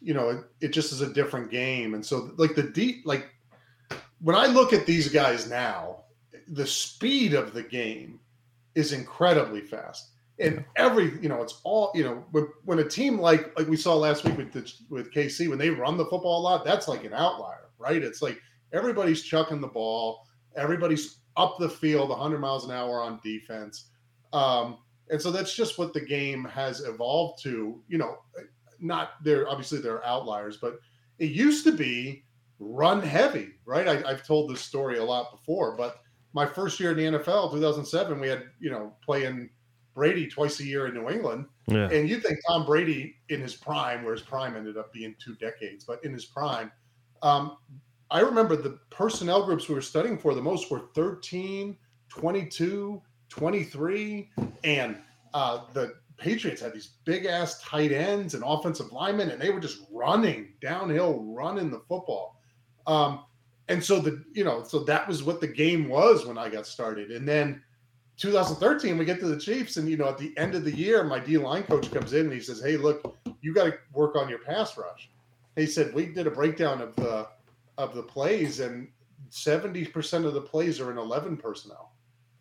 [0.00, 3.26] you know, it, it just is a different game, and so like the deep like
[4.20, 6.04] when I look at these guys now,
[6.48, 8.20] the speed of the game
[8.74, 10.10] is incredibly fast.
[10.40, 13.76] and every you know it's all you know when, when a team like like we
[13.76, 16.88] saw last week with the, with KC when they run the football a lot that's
[16.88, 18.40] like an outlier right it's like
[18.72, 23.90] everybody's chucking the ball everybody's up the field 100 miles an hour on defense
[24.32, 24.78] um,
[25.10, 28.16] and so that's just what the game has evolved to you know
[28.80, 30.78] not there obviously there are outliers but
[31.18, 32.24] it used to be
[32.58, 36.00] run heavy right I, i've told this story a lot before but
[36.32, 39.50] my first year in the nfl 2007 we had you know playing
[39.94, 41.46] Brady twice a year in New England.
[41.68, 41.88] Yeah.
[41.90, 45.34] And you think Tom Brady in his prime, where his prime ended up being two
[45.36, 46.70] decades, but in his prime,
[47.22, 47.56] um,
[48.14, 51.76] I remember the personnel groups we were studying for the most were 13,
[52.08, 54.30] 22, 23.
[54.62, 54.98] And
[55.34, 59.58] uh, the Patriots had these big ass tight ends and offensive linemen, and they were
[59.58, 62.40] just running downhill, running the football.
[62.86, 63.24] Um,
[63.66, 66.68] and so the you know so that was what the game was when I got
[66.68, 67.62] started, and then
[68.18, 71.02] 2013, we get to the Chiefs, and you know, at the end of the year,
[71.02, 74.14] my D line coach comes in and he says, "Hey, look, you got to work
[74.14, 75.10] on your pass rush."
[75.56, 77.26] He said we did a breakdown of the
[77.78, 78.88] of the plays, and
[79.30, 81.92] 70 percent of the plays are in 11 personnel.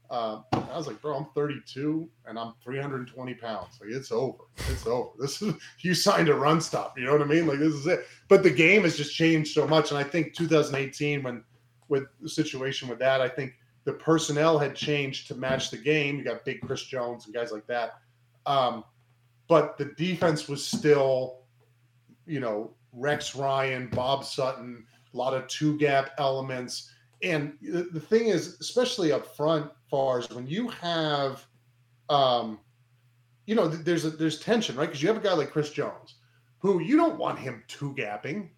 [0.09, 3.79] Uh, I was like, bro, I'm 32 and I'm 320 pounds.
[3.81, 4.43] Like, it's over.
[4.69, 5.09] It's over.
[5.19, 6.97] This is you signed a run stop.
[6.99, 7.47] You know what I mean?
[7.47, 8.05] Like, this is it.
[8.27, 11.43] But the game has just changed so much, and I think 2018, when
[11.89, 13.53] with the situation with that, I think
[13.85, 16.17] the personnel had changed to match the game.
[16.17, 17.95] You got big Chris Jones and guys like that.
[18.45, 18.83] Um,
[19.47, 21.41] but the defense was still,
[22.25, 26.91] you know, Rex Ryan, Bob Sutton, a lot of two gap elements.
[27.21, 31.45] And the, thing is, especially up front, far as when you have,
[32.10, 32.60] um,
[33.45, 34.88] you know, there's a, there's tension, right?
[34.88, 36.15] Because you have a guy like Chris Jones,
[36.60, 38.49] who you don't want him two gapping.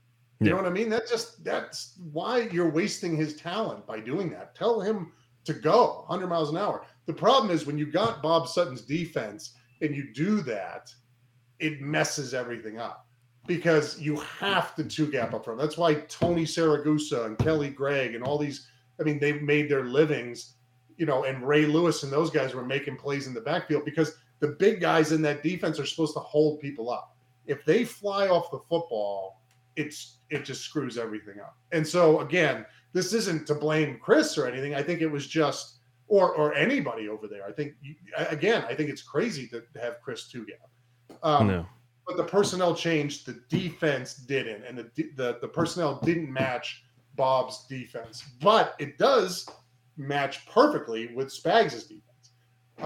[0.42, 0.90] You know what I mean?
[0.90, 4.54] That just that's why you're wasting his talent by doing that.
[4.54, 5.14] Tell him
[5.46, 6.86] to go 100 miles an hour.
[7.06, 10.94] The problem is when you got Bob Sutton's defense and you do that,
[11.60, 13.05] it messes everything up
[13.48, 15.60] because you have to two gap up front.
[15.60, 18.68] That's why Tony Siragusa and Kelly Gregg and all these,
[19.00, 20.54] I mean, they've made their livings,
[20.98, 24.18] you know, and Ray Lewis and those guys were making plays in the backfield because
[24.40, 27.16] the big guys in that defense are supposed to hold people up.
[27.46, 29.42] If they fly off the football,
[29.76, 31.58] it's it just screws everything up.
[31.72, 34.74] And so again, this isn't to blame Chris or anything.
[34.74, 37.46] I think it was just or or anybody over there.
[37.46, 37.74] I think
[38.30, 41.20] again, I think it's crazy to have Chris two gap.
[41.22, 41.66] Um, no.
[42.08, 43.26] But the personnel changed.
[43.26, 46.84] The defense didn't, and the the the personnel didn't match
[47.16, 48.24] Bob's defense.
[48.42, 49.48] But it does
[49.98, 52.06] match perfectly with Spags' defense.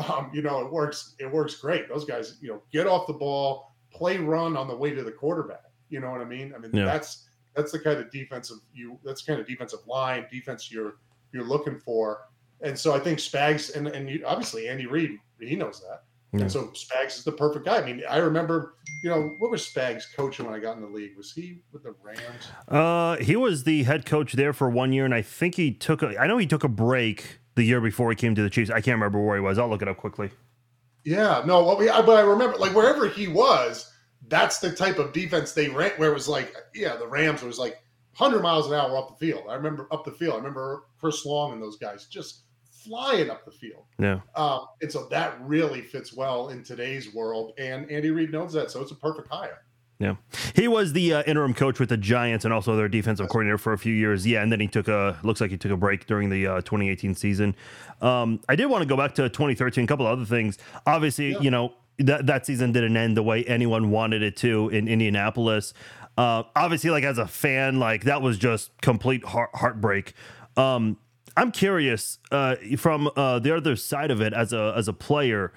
[0.09, 1.15] Um, you know, it works.
[1.19, 1.89] It works great.
[1.89, 5.11] Those guys, you know, get off the ball, play run on the way to the
[5.11, 5.63] quarterback.
[5.89, 6.53] You know what I mean?
[6.55, 6.85] I mean, yeah.
[6.85, 10.97] that's that's the kind of defensive you that's kind of defensive line defense you're
[11.33, 12.21] you're looking for.
[12.61, 16.03] And so I think Spags and and you, obviously Andy Reid he knows that.
[16.31, 16.41] Yeah.
[16.41, 17.77] And so Spags is the perfect guy.
[17.77, 20.89] I mean, I remember, you know, what was Spags coaching when I got in the
[20.89, 21.17] league?
[21.17, 22.21] Was he with the Rams?
[22.67, 26.03] Uh, he was the head coach there for one year, and I think he took
[26.03, 26.17] a.
[26.19, 28.69] I know he took a break the year before he came to the Chiefs.
[28.69, 29.57] I can't remember where he was.
[29.57, 30.29] I'll look it up quickly.
[31.03, 33.91] Yeah, no, what we, but I remember like wherever he was,
[34.27, 37.57] that's the type of defense they ran where it was like, yeah, the Rams was
[37.57, 37.81] like
[38.17, 39.45] 100 miles an hour up the field.
[39.49, 40.33] I remember up the field.
[40.33, 42.43] I remember Chris Long and those guys just
[42.83, 43.83] flying up the field.
[43.97, 44.19] Yeah.
[44.35, 47.53] Um, and so that really fits well in today's world.
[47.57, 48.71] And Andy Reid knows that.
[48.71, 49.63] So it's a perfect hire.
[49.99, 50.15] Yeah,
[50.55, 53.73] he was the uh, interim coach with the Giants and also their defensive coordinator for
[53.73, 54.25] a few years.
[54.25, 56.61] Yeah, and then he took a looks like he took a break during the uh,
[56.61, 57.53] 2018 season.
[57.99, 59.83] Um, I did want to go back to 2013.
[59.83, 60.57] A couple other things.
[60.85, 61.39] Obviously, yeah.
[61.41, 65.73] you know that that season didn't end the way anyone wanted it to in Indianapolis.
[66.17, 70.13] Uh, obviously, like as a fan, like that was just complete heart- heartbreak.
[70.55, 70.97] Um,
[71.39, 75.53] I'm curious uh, from uh, the other side of it as a as a player.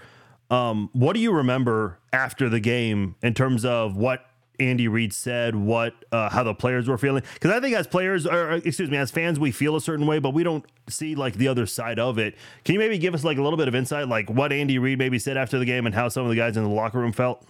[0.48, 4.24] Um, what do you remember after the game in terms of what
[4.60, 7.24] Andy Reid said, what uh, how the players were feeling.
[7.34, 10.20] Because I think as players, or excuse me, as fans, we feel a certain way,
[10.20, 12.36] but we don't see like the other side of it.
[12.64, 14.98] Can you maybe give us like a little bit of insight, like what Andy Reid
[14.98, 17.12] maybe said after the game and how some of the guys in the locker room
[17.12, 17.44] felt?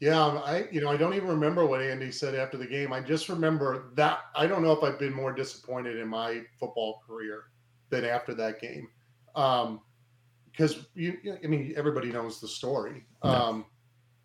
[0.00, 2.92] Yeah, I you know I don't even remember what Andy said after the game.
[2.92, 7.02] I just remember that I don't know if I've been more disappointed in my football
[7.06, 7.44] career
[7.90, 8.88] than after that game.
[9.34, 9.80] Um,
[10.50, 13.04] because you, I mean, everybody knows the story.
[13.22, 13.64] Um,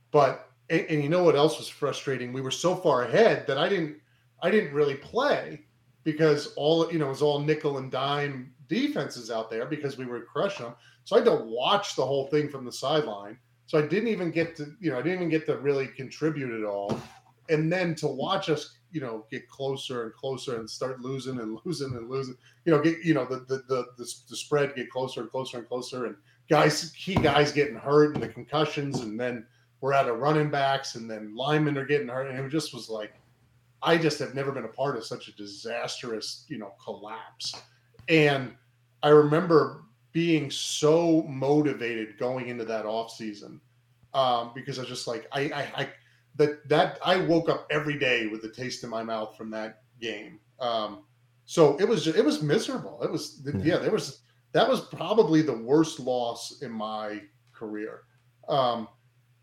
[0.10, 2.34] but and, and, you know what else was frustrating?
[2.34, 3.98] We were so far ahead that I didn't
[4.42, 5.62] I didn't really play
[6.04, 10.06] because all you know it was all nickel and dime defenses out there because we
[10.06, 10.76] were crushing them.
[11.04, 13.38] So I had to watch the whole thing from the sideline.
[13.74, 16.52] So I didn't even get to you know I didn't even get to really contribute
[16.56, 17.02] at all.
[17.50, 21.58] And then to watch us you know get closer and closer and start losing and
[21.66, 24.92] losing and losing you know get you know the the the, the, the spread get
[24.92, 26.16] closer and closer and closer and
[26.48, 29.44] guys, key guys getting hurt and the concussions, and then
[29.82, 32.90] we're out of running backs, and then linemen are getting hurt, and it just was
[32.90, 33.14] like,
[33.82, 37.56] I just have never been a part of such a disastrous, you know, collapse.
[38.08, 38.54] And
[39.02, 39.84] I remember
[40.14, 43.60] being so motivated going into that off season
[44.14, 45.90] um, because I was just like, I, I, I,
[46.36, 49.82] that that I woke up every day with a taste in my mouth from that
[50.00, 50.40] game.
[50.60, 51.04] Um,
[51.46, 53.02] so it was just, it was miserable.
[53.04, 53.62] It was Yeah.
[53.64, 54.22] yeah, there was
[54.54, 57.22] that was probably the worst loss in my
[57.54, 58.02] career.
[58.48, 58.88] Um,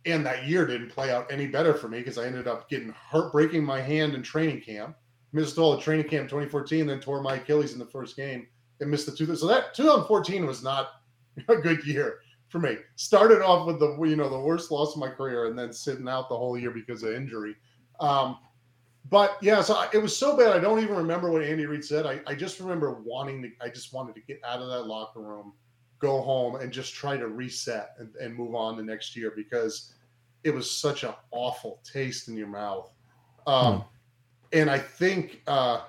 [0.07, 2.95] and that year didn't play out any better for me because I ended up getting
[3.11, 4.97] hurt, breaking my hand in training camp,
[5.33, 8.47] missed all the training camp 2014, then tore my Achilles in the first game
[8.81, 9.35] and missed the two.
[9.37, 11.03] So that 2014 was not
[11.49, 12.77] a good year for me.
[12.97, 16.09] Started off with the you know the worst loss of my career, and then sitting
[16.09, 17.57] out the whole year because of injury.
[18.01, 18.39] Um,
[19.09, 20.53] but yeah, so I, it was so bad.
[20.53, 22.07] I don't even remember what Andy Reid said.
[22.07, 23.51] I, I just remember wanting to.
[23.61, 25.53] I just wanted to get out of that locker room,
[25.99, 29.95] go home, and just try to reset and, and move on the next year because
[30.45, 32.91] it was such an awful taste in your mouth.
[33.47, 33.85] Um,
[34.53, 35.83] And I think uh,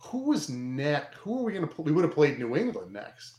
[0.00, 1.16] who was next?
[1.18, 1.82] Who are we going to?
[1.82, 3.36] We would have played New England next.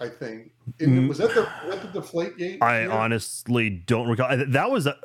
[0.00, 0.52] I think.
[0.80, 1.08] And Mm.
[1.08, 2.58] was that the was that the Deflate Gate?
[2.62, 2.90] I year?
[2.90, 4.28] honestly don't recall.
[4.48, 4.96] That was a.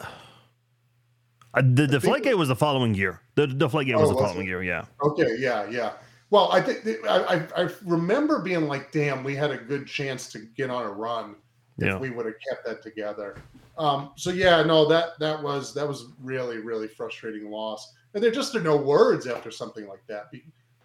[1.54, 3.22] Uh, the think- Deflategate was the following year.
[3.36, 4.50] The Deflategate was Oh, the was following it?
[4.50, 4.64] year.
[4.64, 4.86] Yeah.
[5.02, 5.94] Okay, yeah, yeah.
[6.30, 10.30] Well, I think I, I I remember being like, "Damn, we had a good chance
[10.34, 11.36] to get on a run
[11.80, 11.98] if Yeah.
[11.98, 13.38] we would have kept that together."
[13.78, 18.32] Um, so yeah, no, that that was that was really really frustrating loss, and there
[18.32, 20.30] just are no words after something like that.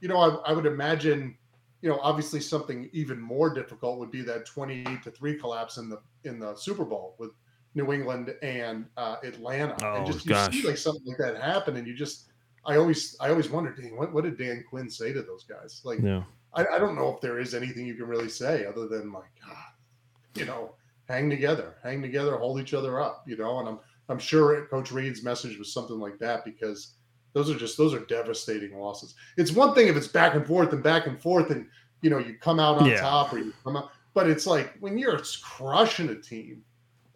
[0.02, 1.36] You know, I, I would imagine,
[1.80, 5.88] you know, obviously something even more difficult would be that twenty-eight to three collapse in
[5.88, 7.30] the in the Super Bowl with
[7.74, 10.52] New England and uh, Atlanta, Oh, and just gosh.
[10.54, 12.26] you see like something like that happen, and you just
[12.66, 15.80] I always I always wondered, dang, what, what did Dan Quinn say to those guys?
[15.84, 16.24] Like, Yeah.
[16.54, 19.30] I, I don't know if there is anything you can really say other than like,
[20.34, 20.74] you know,
[21.08, 23.60] hang together, hang together, hold each other up, you know.
[23.60, 26.94] And I'm I'm sure Coach Reid's message was something like that because
[27.32, 29.14] those are just those are devastating losses.
[29.36, 31.66] It's one thing if it's back and forth and back and forth, and
[32.02, 33.00] you know you come out on Yeah.
[33.00, 36.62] top or you come out, but it's like when you're crushing a team,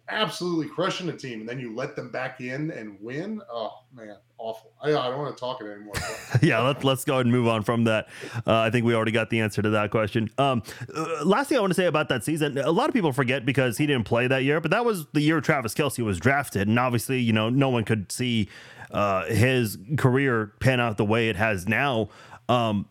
[0.09, 3.41] absolutely crushing a team, and then you let them back in and win.
[3.51, 4.71] Oh man, awful.
[4.81, 5.95] I, I don't want to talk it anymore.
[6.41, 8.07] yeah, let's let's go and move on from that.
[8.45, 10.29] Uh, I think we already got the answer to that question.
[10.37, 10.63] Um,
[10.95, 13.45] uh, last thing I want to say about that season, a lot of people forget
[13.45, 16.67] because he didn't play that year, but that was the year Travis Kelce was drafted,
[16.67, 18.49] and obviously, you know, no one could see
[18.91, 22.09] uh, his career pan out the way it has now.
[22.49, 22.87] Um,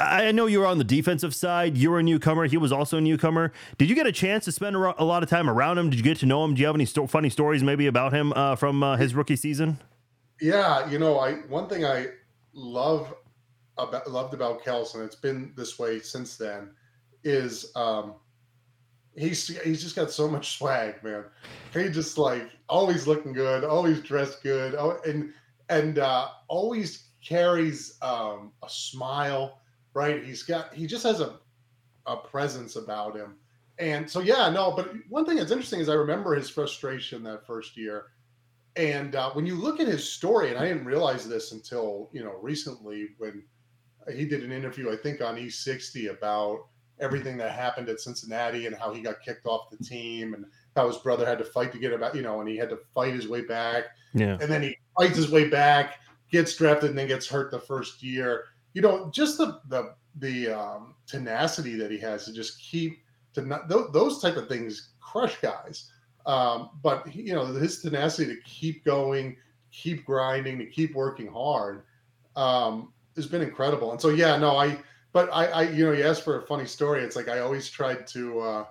[0.00, 1.76] I know you were on the defensive side.
[1.76, 2.46] You were a newcomer.
[2.46, 3.52] He was also a newcomer.
[3.76, 5.90] Did you get a chance to spend a lot of time around him?
[5.90, 6.54] Did you get to know him?
[6.54, 9.78] Do you have any funny stories maybe about him uh, from uh, his rookie season?
[10.40, 12.06] Yeah, you know, I one thing I
[12.54, 13.14] love
[13.76, 16.70] about loved about Kels, and it's been this way since then,
[17.24, 18.14] is um
[19.16, 21.24] he's he's just got so much swag, man.
[21.74, 25.32] He just like always looking good, always dressed good, oh, and
[25.68, 29.59] and uh always carries um a smile,
[29.94, 30.24] right?
[30.24, 31.38] He's got he just has a
[32.06, 33.36] a presence about him.
[33.78, 37.46] And so yeah, no, but one thing that's interesting is I remember his frustration that
[37.46, 38.06] first year.
[38.76, 42.22] And uh, when you look at his story, and I didn't realize this until you
[42.22, 43.42] know recently when
[44.12, 46.66] he did an interview, I think on E60 about
[47.00, 50.44] everything that happened at Cincinnati and how he got kicked off the team and
[50.76, 52.78] how his brother had to fight to get about you know, and he had to
[52.94, 54.36] fight his way back, Yeah.
[54.40, 56.00] and then he fights his way back,
[56.30, 58.44] gets drafted, and then gets hurt the first year.
[58.74, 63.00] You know, just the the the um, tenacity that he has to just keep
[63.34, 65.90] to not th- those type of things crush guys.
[66.26, 69.36] Um, but he, you know, his tenacity to keep going,
[69.72, 71.84] keep grinding, to keep working hard
[72.36, 73.92] um, has been incredible.
[73.92, 74.78] And so, yeah, no, I,
[75.12, 77.02] but I, I, you know, you asked for a funny story.
[77.02, 78.64] It's like I always tried to uh,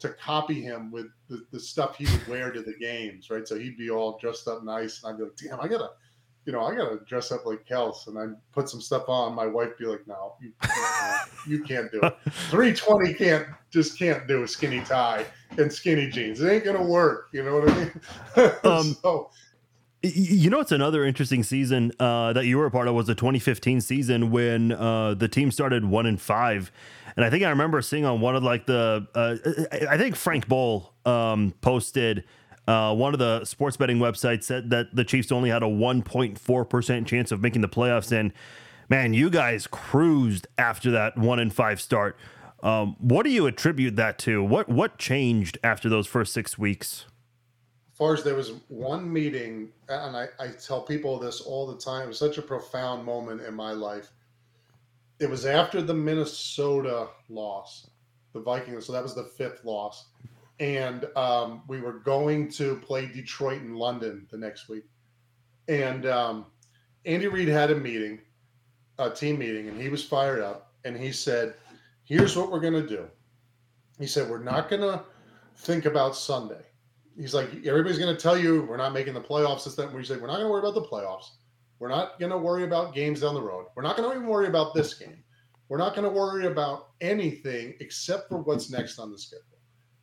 [0.00, 3.46] to copy him with the, the stuff he would wear to the games, right?
[3.46, 5.90] So he'd be all dressed up nice, and I'd be like, damn, I gotta,
[6.44, 9.34] you know, I gotta dress up like Kels, and I'd put some stuff on.
[9.34, 10.52] My wife be like, no, you,
[11.46, 12.16] you can't do it.
[12.50, 15.26] 320 can't just can't do a skinny tie
[15.58, 16.40] and skinny jeans.
[16.40, 17.28] It ain't gonna work.
[17.32, 17.92] You know what I mean?
[18.64, 19.30] Um, so
[20.02, 23.14] You know, it's another interesting season uh, that you were a part of was the
[23.14, 26.70] 2015 season when uh, the team started one and five,
[27.16, 29.36] and I think I remember seeing on one of like the uh,
[29.72, 32.24] I I think Frank Boal um, posted
[32.68, 36.68] uh, one of the sports betting websites said that the Chiefs only had a 1.4
[36.68, 38.32] percent chance of making the playoffs, and
[38.88, 42.16] man, you guys cruised after that one and five start.
[42.62, 44.42] Um, what do you attribute that to?
[44.42, 47.06] What what changed after those first six weeks?
[47.98, 51.76] as far as there was one meeting, and I, I tell people this all the
[51.76, 54.12] time, it was such a profound moment in my life.
[55.18, 57.90] It was after the Minnesota loss,
[58.34, 58.86] the Vikings.
[58.86, 60.10] So that was the fifth loss.
[60.60, 64.84] And um, we were going to play Detroit and London the next week.
[65.68, 66.46] And um,
[67.04, 68.20] Andy Reid had a meeting,
[68.98, 70.72] a team meeting, and he was fired up.
[70.84, 71.54] And he said,
[72.04, 73.06] "Here's what we're going to do."
[73.98, 75.02] He said, "We're not going to
[75.56, 76.62] think about Sunday."
[77.16, 80.04] He's like, "Everybody's going to tell you we're not making the playoffs." This that we
[80.04, 81.30] said, "We're not going to worry about the playoffs.
[81.78, 83.66] We're not going to worry about games down the road.
[83.76, 85.22] We're not going to even worry about this game.
[85.68, 89.57] We're not going to worry about anything except for what's next on the schedule."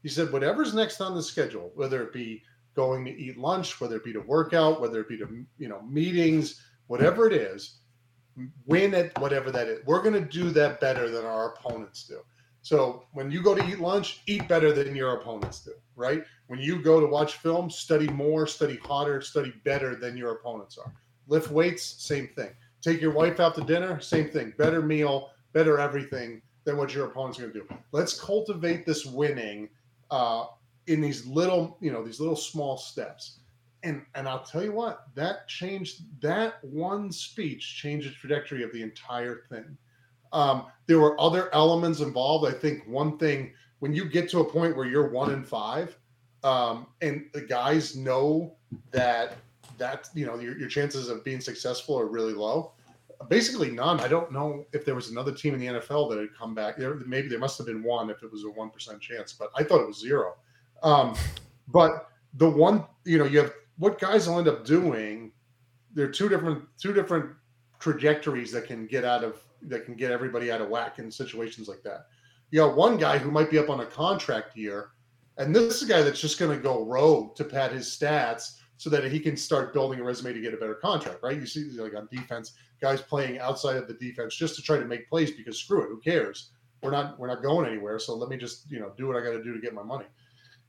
[0.05, 2.43] He said, "Whatever's next on the schedule, whether it be
[2.75, 5.81] going to eat lunch, whether it be to workout, whether it be to you know
[5.81, 7.79] meetings, whatever it is,
[8.67, 9.83] win at whatever that is.
[9.83, 12.19] We're going to do that better than our opponents do.
[12.61, 16.23] So when you go to eat lunch, eat better than your opponents do, right?
[16.49, 20.77] When you go to watch film, study more, study harder, study better than your opponents
[20.77, 20.93] are.
[21.25, 22.51] Lift weights, same thing.
[22.79, 24.53] Take your wife out to dinner, same thing.
[24.55, 27.67] Better meal, better everything than what your opponent's going to do.
[27.91, 29.67] Let's cultivate this winning
[30.11, 30.45] uh,
[30.87, 33.39] in these little, you know, these little small steps.
[33.83, 38.71] And and I'll tell you what, that changed that one speech changed the trajectory of
[38.73, 39.77] the entire thing.
[40.33, 42.47] Um, there were other elements involved.
[42.47, 45.97] I think one thing when you get to a point where you're one in five,
[46.43, 48.55] um, and the guys know
[48.91, 49.35] that
[49.77, 52.71] that you know your, your chances of being successful are really low.
[53.29, 53.99] Basically none.
[53.99, 56.77] I don't know if there was another team in the NFL that had come back.
[56.79, 59.63] Maybe there must have been one if it was a one percent chance, but I
[59.63, 60.35] thought it was zero.
[60.83, 61.15] Um,
[61.67, 65.31] but the one, you know, you have what guys will end up doing.
[65.93, 67.31] There are two different two different
[67.79, 71.67] trajectories that can get out of that can get everybody out of whack in situations
[71.67, 72.07] like that.
[72.51, 74.89] You got one guy who might be up on a contract year,
[75.37, 78.57] and this is a guy that's just going to go rogue to pad his stats
[78.77, 81.39] so that he can start building a resume to get a better contract, right?
[81.39, 84.85] You see, like on defense, guys playing outside of the defense just to try to
[84.85, 86.51] make plays because screw it, who cares?
[86.81, 89.21] We're not we're not going anywhere, so let me just you know do what I
[89.21, 90.05] got to do to get my money.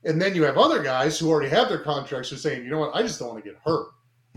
[0.05, 2.69] And then you have other guys who already have their contracts who are saying, you
[2.69, 3.87] know what, I just don't want to get hurt.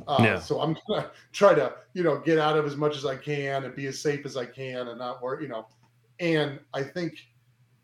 [0.09, 0.38] Uh, yeah.
[0.38, 3.64] So I'm gonna try to, you know, get out of as much as I can
[3.64, 5.66] and be as safe as I can and not worry, you know.
[6.18, 7.14] And I think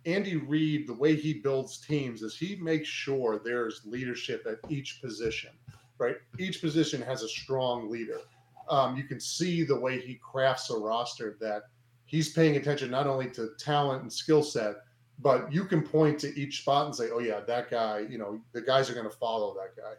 [0.06, 5.02] Andy Reid, the way he builds teams is he makes sure there's leadership at each
[5.02, 5.50] position,
[5.98, 6.16] right?
[6.38, 8.20] Each position has a strong leader.
[8.68, 11.62] Um, you can see the way he crafts a roster that
[12.06, 14.76] he's paying attention not only to talent and skill set,
[15.18, 18.40] but you can point to each spot and say, oh, yeah, that guy, you know,
[18.52, 19.94] the guys are going to follow that guy.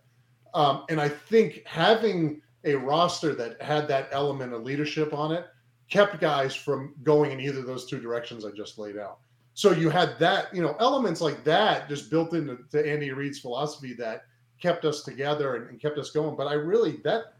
[0.53, 5.45] Um, and I think having a roster that had that element of leadership on it
[5.89, 9.19] kept guys from going in either of those two directions I just laid out.
[9.57, 13.93] So you had that, you know, elements like that just built into Andy Reid's philosophy
[13.93, 14.25] that
[14.61, 16.35] kept us together and, and, kept us going.
[16.35, 17.33] But I really that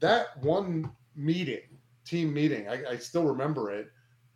[0.00, 1.60] that one meeting,
[2.06, 3.90] team meeting, I, I still remember it.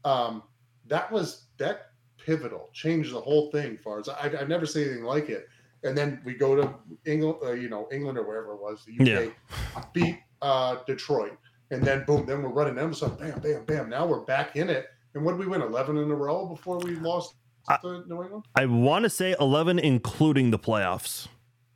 [0.04, 0.42] Um,
[0.88, 3.78] that was that pivotal, changed the whole thing.
[3.78, 5.48] Far as I, have never seen anything like it.
[5.84, 6.74] And then we go to
[7.06, 9.32] England, uh, you know, England or wherever it was, the UK,
[9.74, 9.84] yeah.
[9.94, 11.38] beat uh, Detroit,
[11.70, 12.92] and then boom, then we're running them.
[12.92, 13.88] So bam, bam, bam.
[13.88, 14.88] Now we're back in it.
[15.14, 15.62] And what did we win?
[15.62, 17.34] Eleven in a row before we lost
[17.68, 18.44] I, to New England.
[18.56, 21.28] I want to say eleven, including the playoffs.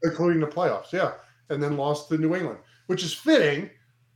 [0.03, 1.12] Including the playoffs, yeah.
[1.51, 3.70] And then lost to New England, which is fitting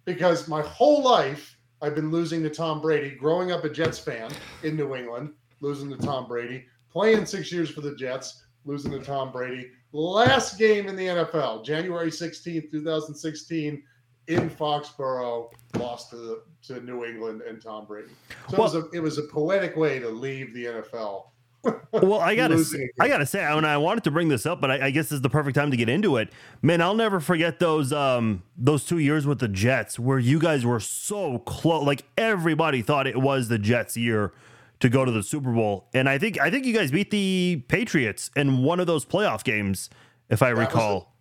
[0.05, 3.11] because my whole life I've been losing to Tom Brady.
[3.11, 4.31] Growing up a Jets fan
[4.63, 6.67] in New England, losing to Tom Brady.
[6.93, 9.71] Playing six years for the Jets, losing to Tom Brady.
[9.93, 13.83] Last game in the NFL, January 16th, 2016,
[14.27, 18.13] in Foxborough, lost to, the, to New England and Tom Brady.
[18.49, 21.25] So well, it, was a, it was a poetic way to leave the NFL
[21.93, 22.65] well, I gotta,
[22.99, 25.07] I gotta say, I, mean, I wanted to bring this up, but I, I, guess
[25.07, 26.31] this is the perfect time to get into it.
[26.63, 30.65] Man, I'll never forget those, um, those two years with the Jets where you guys
[30.65, 31.85] were so close.
[31.85, 34.33] Like everybody thought it was the Jets' year
[34.81, 35.89] to go to the Super Bowl.
[35.93, 39.45] And I think I think you guys beat the Patriots in one of those playoff
[39.45, 39.91] games,
[40.31, 41.15] if I that recall.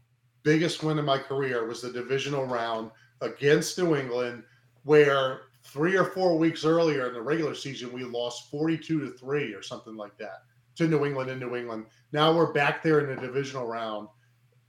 [0.44, 4.44] Biggest win in my career was the divisional round against New England,
[4.84, 9.54] where three or four weeks earlier in the regular season we lost 42 to 3
[9.54, 10.44] or something like that
[10.76, 11.86] to New England in New England.
[12.12, 14.08] Now we're back there in the divisional round.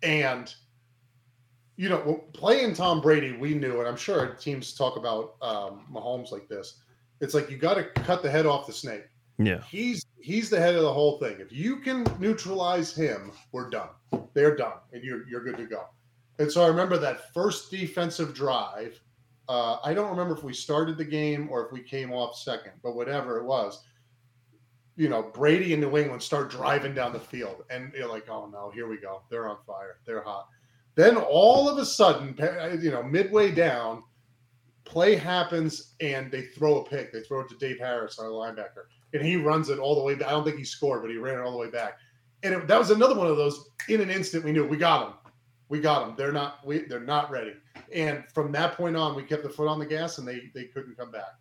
[0.02, 0.52] And
[1.76, 6.30] you know, playing Tom Brady, we knew, and I'm sure teams talk about um, Mahomes
[6.30, 6.80] like this
[7.20, 9.04] it's like you got to cut the head off the snake.
[9.38, 9.60] Yeah.
[9.68, 11.36] He's he's the head of the whole thing.
[11.40, 13.90] If you can neutralize him, we're done.
[14.34, 15.86] They're done, and you're you're good to go.
[16.38, 19.00] And so I remember that first defensive drive.
[19.48, 22.72] Uh, I don't remember if we started the game or if we came off second,
[22.82, 23.82] but whatever it was,
[24.96, 28.46] you know, Brady and New England start driving down the field, and you're like, oh
[28.46, 29.22] no, here we go.
[29.30, 29.98] They're on fire.
[30.06, 30.46] They're hot.
[30.94, 32.36] Then all of a sudden,
[32.82, 34.02] you know, midway down,
[34.84, 37.12] play happens and they throw a pick.
[37.12, 40.14] They throw it to Dave Harris, our linebacker, and he runs it all the way
[40.14, 40.28] back.
[40.28, 41.98] I don't think he scored, but he ran it all the way back.
[42.42, 43.68] and it, that was another one of those.
[43.88, 45.14] In an instant, we knew we got them.
[45.68, 46.14] We got them.
[46.16, 46.64] They're not.
[46.66, 47.52] We they're not ready.
[47.92, 50.64] And from that point on, we kept the foot on the gas, and they they
[50.64, 51.32] couldn't come back.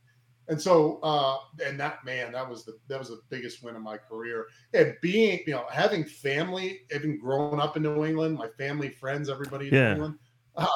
[0.49, 3.82] And so, uh, and that man, that was the that was the biggest win of
[3.84, 4.47] my career.
[4.74, 9.30] And being, you know, having family, having grown up in New England, my family, friends,
[9.30, 9.82] everybody in Yeah.
[9.82, 10.15] New England,
[10.55, 10.67] uh,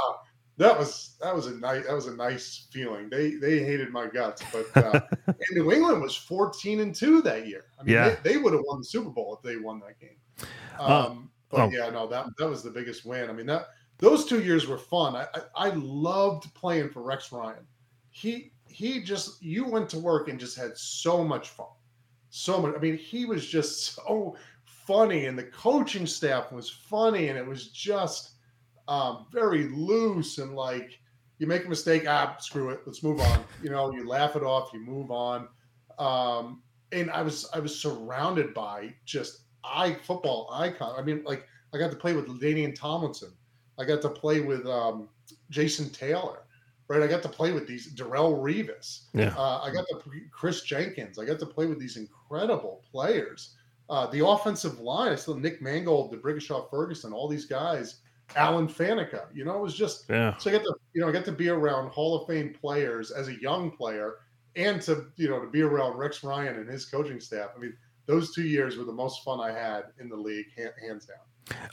[0.57, 3.09] that was that was a nice that was a nice feeling.
[3.09, 7.47] They they hated my guts, but uh, and New England was fourteen and two that
[7.47, 7.65] year.
[7.79, 8.15] I mean, Yeah.
[8.23, 10.17] they, they would have won the Super Bowl if they won that game.
[10.79, 11.13] Um, Uh,
[11.49, 11.69] but oh.
[11.71, 13.29] yeah, no, that that was the biggest win.
[13.29, 13.67] I mean that
[13.99, 15.15] those two years were fun.
[15.15, 17.65] I, I I loved playing for Rex Ryan.
[18.11, 21.67] He he just you went to work and just had so much fun,
[22.29, 22.75] so much.
[22.75, 24.35] I mean, he was just so
[24.65, 28.32] funny, and the coaching staff was funny, and it was just
[28.87, 30.99] um, very loose and like
[31.39, 33.43] you make a mistake, ah, screw it, let's move on.
[33.61, 35.47] You know, you laugh it off, you move on.
[35.99, 36.61] Um,
[36.91, 40.93] and I was I was surrounded by just I football icon.
[40.97, 43.33] I mean, like I got to play with LaDainian Tomlinson.
[43.79, 45.09] I got to play with um,
[45.49, 46.39] Jason Taylor.
[46.89, 49.05] Right, I got to play with these Darrelle Revis.
[49.13, 49.33] Yeah.
[49.37, 51.17] Uh, I got to Chris Jenkins.
[51.17, 53.55] I got to play with these incredible players.
[53.89, 58.01] Uh, the offensive line, I still Nick Mangold, D'Brickashaw Ferguson, all these guys.
[58.35, 59.25] Alan Faneca.
[59.33, 60.37] You know, it was just Yeah.
[60.37, 63.11] so I get to you know I get to be around Hall of Fame players
[63.11, 64.15] as a young player,
[64.55, 67.49] and to you know to be around Rex Ryan and his coaching staff.
[67.55, 67.73] I mean,
[68.05, 71.17] those two years were the most fun I had in the league, hands down.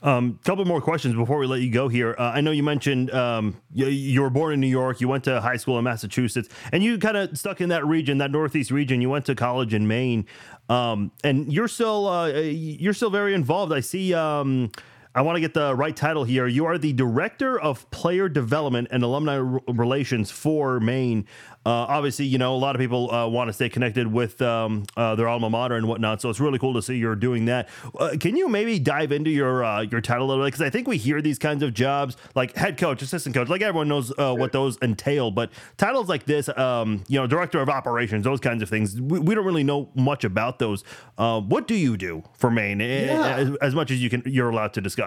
[0.02, 2.16] Um, couple more questions before we let you go here.
[2.18, 5.00] Uh, I know you mentioned um, you, you were born in New York.
[5.00, 8.18] You went to high school in Massachusetts, and you kind of stuck in that region,
[8.18, 9.00] that Northeast region.
[9.00, 10.26] You went to college in Maine,
[10.68, 13.72] um, and you're still uh, you're still very involved.
[13.72, 14.12] I see.
[14.12, 14.72] Um,
[15.12, 16.46] I want to get the right title here.
[16.46, 21.26] You are the director of player development and alumni r- relations for Maine.
[21.66, 24.84] Uh, obviously, you know a lot of people uh, want to stay connected with um,
[24.96, 26.22] uh, their alma mater and whatnot.
[26.22, 27.68] So it's really cool to see you're doing that.
[27.98, 30.52] Uh, can you maybe dive into your uh, your title a little bit?
[30.52, 33.62] Because I think we hear these kinds of jobs like head coach, assistant coach, like
[33.62, 35.32] everyone knows uh, what those entail.
[35.32, 39.18] But titles like this, um, you know, director of operations, those kinds of things, we,
[39.18, 40.82] we don't really know much about those.
[41.18, 42.80] Uh, what do you do for Maine?
[42.80, 43.36] Yeah.
[43.36, 44.99] As, as much as you can, you're allowed to discuss.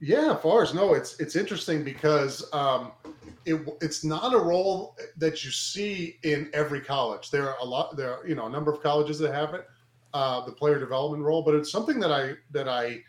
[0.00, 0.72] Yeah, Fars.
[0.72, 2.92] No, it's it's interesting because um,
[3.44, 7.30] it it's not a role that you see in every college.
[7.30, 7.96] There are a lot.
[7.96, 9.66] There are you know a number of colleges that have it,
[10.14, 11.42] uh, the player development role.
[11.42, 13.02] But it's something that I that I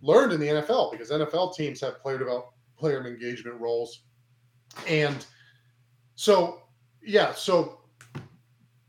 [0.00, 4.04] learned in the NFL because NFL teams have player develop player engagement roles,
[4.86, 5.26] and
[6.14, 6.62] so
[7.02, 7.34] yeah.
[7.34, 7.80] So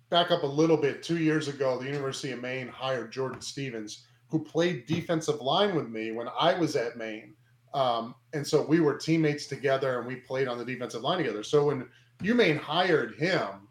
[0.10, 1.04] back up a little bit.
[1.04, 5.90] Two years ago, the University of Maine hired Jordan Stevens, who played defensive line with
[5.90, 7.34] me when I was at Maine.
[7.74, 11.44] Um, and so we were teammates together and we played on the defensive line together.
[11.44, 11.88] So when
[12.22, 13.68] UMaine hired him,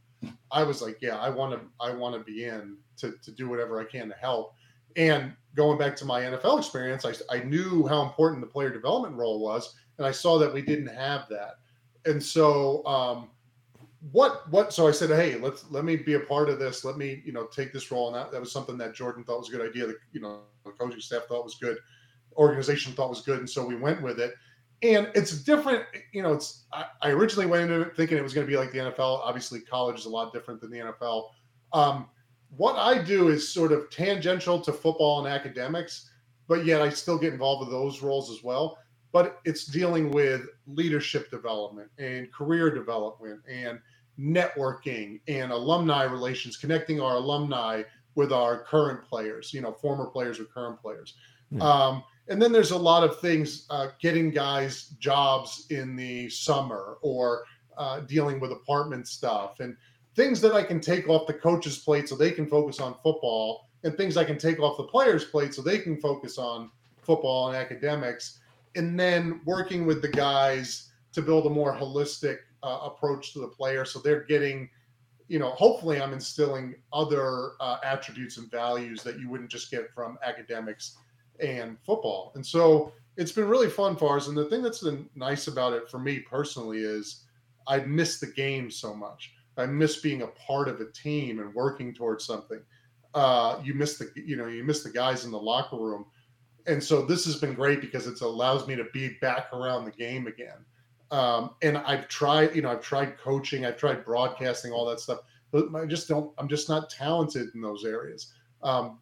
[0.50, 3.48] I was like, yeah, I want to, I want to be in to, to do
[3.48, 4.54] whatever I can to help.
[4.96, 9.16] And going back to my NFL experience, I, I knew how important the player development
[9.16, 11.54] role was, and I saw that we didn't have that.
[12.04, 13.30] And so, um,
[14.12, 16.84] what, what, so I said, hey, let's, let me be a part of this.
[16.84, 18.06] Let me, you know, take this role.
[18.08, 19.86] And that, that was something that Jordan thought was a good idea.
[19.86, 21.78] That, you know, the coaching staff thought was good
[22.38, 24.34] organization thought was good, and so we went with it.
[24.82, 26.32] And it's different, you know.
[26.32, 28.78] It's I, I originally went into it thinking it was going to be like the
[28.78, 29.20] NFL.
[29.24, 31.30] Obviously, college is a lot different than the NFL.
[31.72, 32.08] Um,
[32.56, 36.10] what I do is sort of tangential to football and academics,
[36.46, 38.78] but yet I still get involved with those roles as well.
[39.12, 43.78] But it's dealing with leadership development and career development and
[44.18, 47.82] networking and alumni relations, connecting our alumni
[48.14, 51.14] with our current players, you know, former players or current players.
[51.50, 51.62] Yeah.
[51.62, 56.98] Um, and then there's a lot of things uh, getting guys jobs in the summer
[57.00, 57.44] or
[57.78, 59.76] uh, dealing with apartment stuff and
[60.14, 63.68] things that I can take off the coach's plate so they can focus on football
[63.84, 66.70] and things I can take off the player's plate so they can focus on
[67.02, 68.40] football and academics.
[68.78, 73.48] And then working with the guys to build a more holistic uh, approach to the
[73.48, 74.68] player so they're getting
[75.28, 79.92] you know hopefully i'm instilling other uh, attributes and values that you wouldn't just get
[79.94, 80.96] from academics
[81.40, 82.32] and football.
[82.34, 84.28] And so it's been really fun for us.
[84.28, 87.24] And the thing that's been nice about it for me personally is
[87.66, 89.32] I miss the game so much.
[89.56, 92.60] I miss being a part of a team and working towards something.
[93.14, 96.06] Uh, you miss the, you know, you miss the guys in the locker room.
[96.68, 99.90] And so this has been great because it allows me to be back around the
[99.90, 100.64] game again.
[101.10, 105.20] Um, and I've tried, you know, I've tried coaching, I've tried broadcasting, all that stuff,
[105.50, 108.34] but I just don't, I'm just not talented in those areas.
[108.62, 108.98] Um,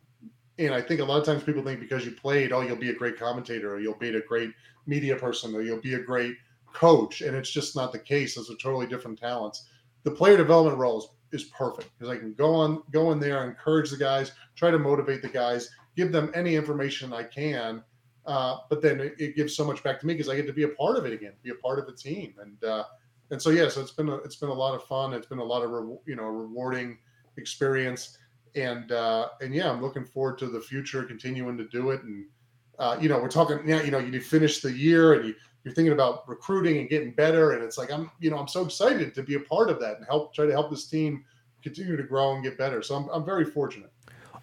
[0.58, 2.90] and I think a lot of times people think because you played, oh, you'll be
[2.90, 4.52] a great commentator or you'll be a great
[4.86, 6.36] media person or you'll be a great
[6.72, 7.20] coach.
[7.20, 8.36] And it's just not the case.
[8.36, 9.68] Those are totally different talents.
[10.04, 13.44] The player development role is, is perfect because I can go on, go in there,
[13.44, 17.82] encourage the guys, try to motivate the guys, give them any information I can.
[18.26, 20.52] Uh, but then it, it, gives so much back to me because I get to
[20.52, 22.82] be a part of it again, be a part of the team, and uh,
[23.30, 25.12] and so yeah, so it's been a, it's been a lot of fun.
[25.12, 26.98] It's been a lot of re- you know rewarding
[27.36, 28.18] experience,
[28.56, 32.26] and uh, and yeah, I'm looking forward to the future, continuing to do it, and
[32.80, 33.80] uh, you know we're talking now.
[33.80, 37.52] You know, you finish the year and you you're thinking about recruiting and getting better,
[37.52, 39.98] and it's like I'm you know I'm so excited to be a part of that
[39.98, 41.24] and help try to help this team
[41.62, 42.82] continue to grow and get better.
[42.82, 43.92] So I'm I'm very fortunate.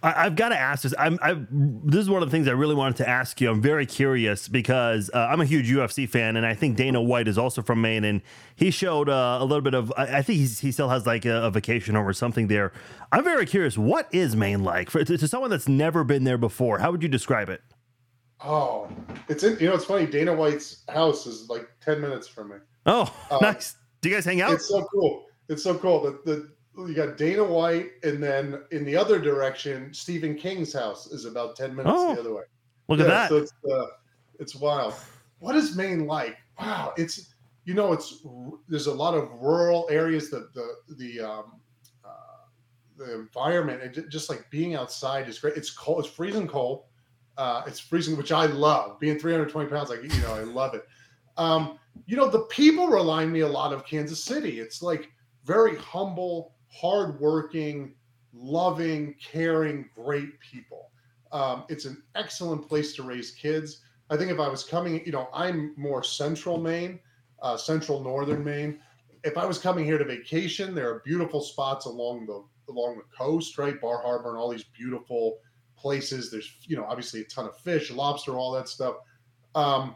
[0.04, 0.94] I, have got to ask this.
[1.00, 3.50] I'm, I, this is one of the things I really wanted to ask you.
[3.50, 7.30] I'm very curious because uh, I'm a huge UFC fan, and I think Dana White
[7.30, 8.22] is also from Maine, and
[8.58, 9.94] he showed uh, a little bit of.
[9.96, 12.74] I, I think he still has like a, a, vacation or something there.
[13.14, 13.78] I'm very curious.
[13.78, 16.80] What is Maine like for to, to someone that's never been there before?
[16.80, 17.62] How would you describe it?
[18.44, 18.90] Oh,
[19.30, 20.06] it's in, you know it's funny.
[20.06, 22.56] Dana White's house is like ten minutes from me.
[22.86, 23.78] Oh, um, nice.
[24.02, 24.52] Do you guys hang out?
[24.52, 25.28] It's so cool.
[25.48, 26.02] It's so cool.
[26.02, 31.08] The the you got Dana White, and then in the other direction, Stephen King's house
[31.08, 32.44] is about ten minutes oh, the other way.
[32.88, 33.30] Look yeah, at that.
[33.30, 33.86] So it's uh,
[34.40, 34.96] it's wild.
[35.40, 36.38] What is Maine like?
[36.60, 37.34] Wow, it's
[37.66, 38.26] you know it's
[38.68, 40.30] there's a lot of rural areas.
[40.32, 41.62] that the the um,
[42.04, 42.10] uh,
[42.98, 45.56] the environment and just like being outside is great.
[45.56, 46.06] It's cold.
[46.06, 46.86] It's freezing cold.
[47.38, 49.00] Uh, it's freezing, which I love.
[49.00, 50.86] Being 320 pounds, like you know, I love it.
[51.38, 54.60] Um, you know, the people remind me a lot of Kansas City.
[54.60, 55.12] It's like
[55.46, 57.94] very humble hardworking,
[58.34, 60.90] loving, caring, great people.
[61.32, 63.82] Um, it's an excellent place to raise kids.
[64.10, 67.00] I think if I was coming, you know, I'm more central Maine,
[67.42, 68.80] uh, central northern Maine.
[69.24, 73.04] If I was coming here to vacation, there are beautiful spots along the along the
[73.18, 73.80] coast, right?
[73.82, 75.38] Bar Harbor and all these beautiful
[75.78, 76.32] places.
[76.32, 78.96] There's, you know, obviously a ton of fish, lobster, all that stuff.
[79.56, 79.96] Um,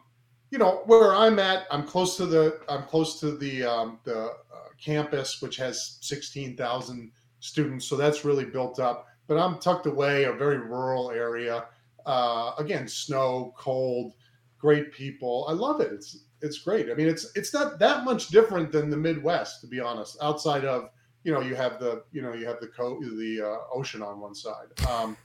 [0.51, 4.33] you know, where I'm at, I'm close to the I'm close to the um, the
[4.77, 7.87] campus, which has 16,000 students.
[7.87, 9.07] So that's really built up.
[9.27, 11.65] But I'm tucked away, a very rural area.
[12.05, 14.13] Uh, again, snow, cold,
[14.57, 15.45] great people.
[15.49, 15.91] I love it.
[15.91, 16.89] It's it's great.
[16.89, 20.17] I mean, it's it's not that much different than the Midwest, to be honest.
[20.21, 20.89] Outside of
[21.23, 24.21] you know, you have the you know you have the co- the uh, ocean on
[24.21, 24.67] one side.
[24.89, 25.17] Um,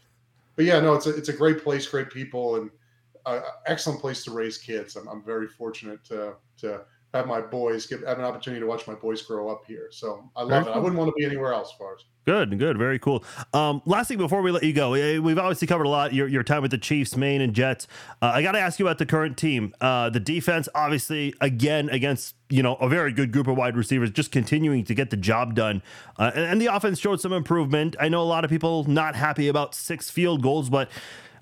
[0.56, 2.70] but yeah, no, it's a it's a great place, great people, and
[3.26, 4.96] uh, excellent place to raise kids.
[4.96, 6.82] I'm, I'm very fortunate to to
[7.14, 9.88] have my boys get have an opportunity to watch my boys grow up here.
[9.90, 10.70] So I love it.
[10.70, 12.04] I wouldn't want to be anywhere else, Fars.
[12.24, 13.24] Good, good, very cool.
[13.52, 16.44] Um, last thing before we let you go, we've obviously covered a lot your, your
[16.44, 17.88] time with the Chiefs, Maine, and Jets.
[18.22, 19.74] Uh, I got to ask you about the current team.
[19.80, 24.10] Uh, the defense, obviously, again against you know a very good group of wide receivers,
[24.10, 25.82] just continuing to get the job done.
[26.16, 27.96] Uh, and, and the offense showed some improvement.
[28.00, 30.88] I know a lot of people not happy about six field goals, but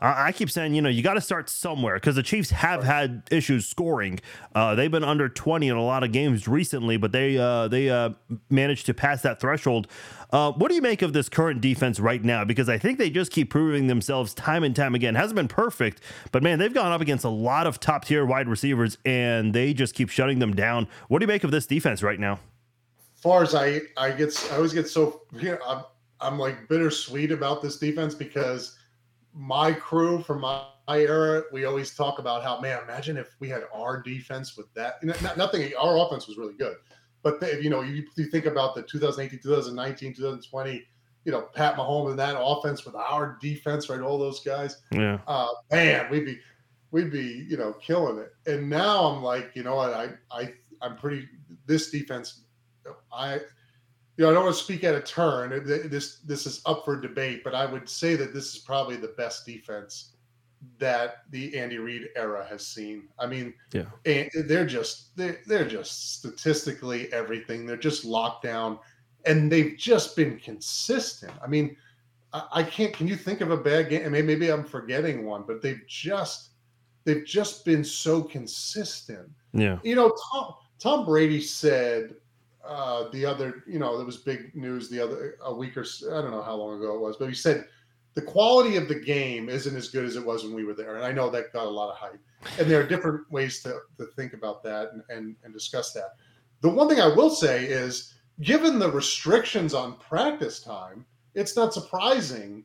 [0.02, 3.22] I keep saying, you know, you got to start somewhere because the Chiefs have had
[3.30, 4.18] issues scoring.
[4.54, 7.90] Uh, they've been under 20 in a lot of games recently, but they uh, they
[7.90, 8.10] uh,
[8.48, 9.88] managed to pass that threshold.
[10.32, 12.44] Uh, what do you make of this current defense right now?
[12.44, 15.14] Because I think they just keep proving themselves time and time again.
[15.14, 16.00] Hasn't been perfect,
[16.32, 19.74] but man, they've gone up against a lot of top tier wide receivers, and they
[19.74, 20.88] just keep shutting them down.
[21.08, 22.40] What do you make of this defense right now?
[23.16, 25.84] As far as I, I get, I always get so, you know, I'm,
[26.22, 28.78] I'm like bittersweet about this defense because
[29.34, 33.48] my crew from my, my, era, we always talk about how, man, imagine if we
[33.48, 35.02] had our defense with that.
[35.04, 36.76] Not, nothing, our offense was really good.
[37.22, 40.84] But, if, you know, you, you think about the 2018, 2019, 2020,
[41.24, 44.00] you know, Pat Mahomes and that offense with our defense, right?
[44.00, 44.78] All those guys.
[44.90, 45.18] Yeah.
[45.26, 46.38] Uh, man, we'd be,
[46.90, 48.32] we'd be, you know, killing it.
[48.50, 49.92] And now I'm like, you know what?
[49.92, 51.28] I, I, I'm pretty,
[51.66, 52.42] this defense,
[53.12, 53.40] I,
[54.20, 55.48] you know, I don't want to speak out of turn.
[55.64, 59.14] This this is up for debate, but I would say that this is probably the
[59.16, 60.12] best defense
[60.76, 63.08] that the Andy Reid era has seen.
[63.18, 63.86] I mean, yeah,
[64.44, 67.64] they're just they're, they're just statistically everything.
[67.64, 68.78] They're just locked down,
[69.24, 71.32] and they've just been consistent.
[71.42, 71.74] I mean,
[72.34, 72.92] I, I can't.
[72.92, 74.04] Can you think of a bad game?
[74.04, 76.50] I mean, maybe I'm forgetting one, but they've just
[77.04, 79.30] they've just been so consistent.
[79.54, 82.16] Yeah, you know, Tom Tom Brady said
[82.64, 86.22] uh, the other, you know, there was big news the other a week or I
[86.22, 87.66] don't know how long ago it was, but he said
[88.14, 90.96] the quality of the game isn't as good as it was when we were there,
[90.96, 92.20] and I know that got a lot of hype.
[92.58, 96.16] And there are different ways to, to think about that and, and, and discuss that.
[96.60, 101.72] The one thing I will say is, given the restrictions on practice time, it's not
[101.72, 102.64] surprising,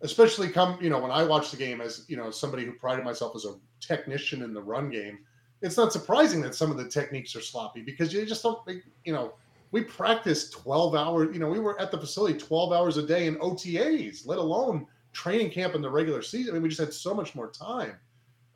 [0.00, 3.04] especially come you know when I watch the game as you know somebody who prided
[3.04, 5.18] myself as a technician in the run game
[5.62, 8.82] it's not surprising that some of the techniques are sloppy because you just don't, think,
[9.04, 9.34] you know,
[9.72, 13.26] we practiced 12 hours, you know, we were at the facility 12 hours a day
[13.26, 16.52] in OTAs, let alone training camp in the regular season.
[16.52, 17.96] I mean, we just had so much more time.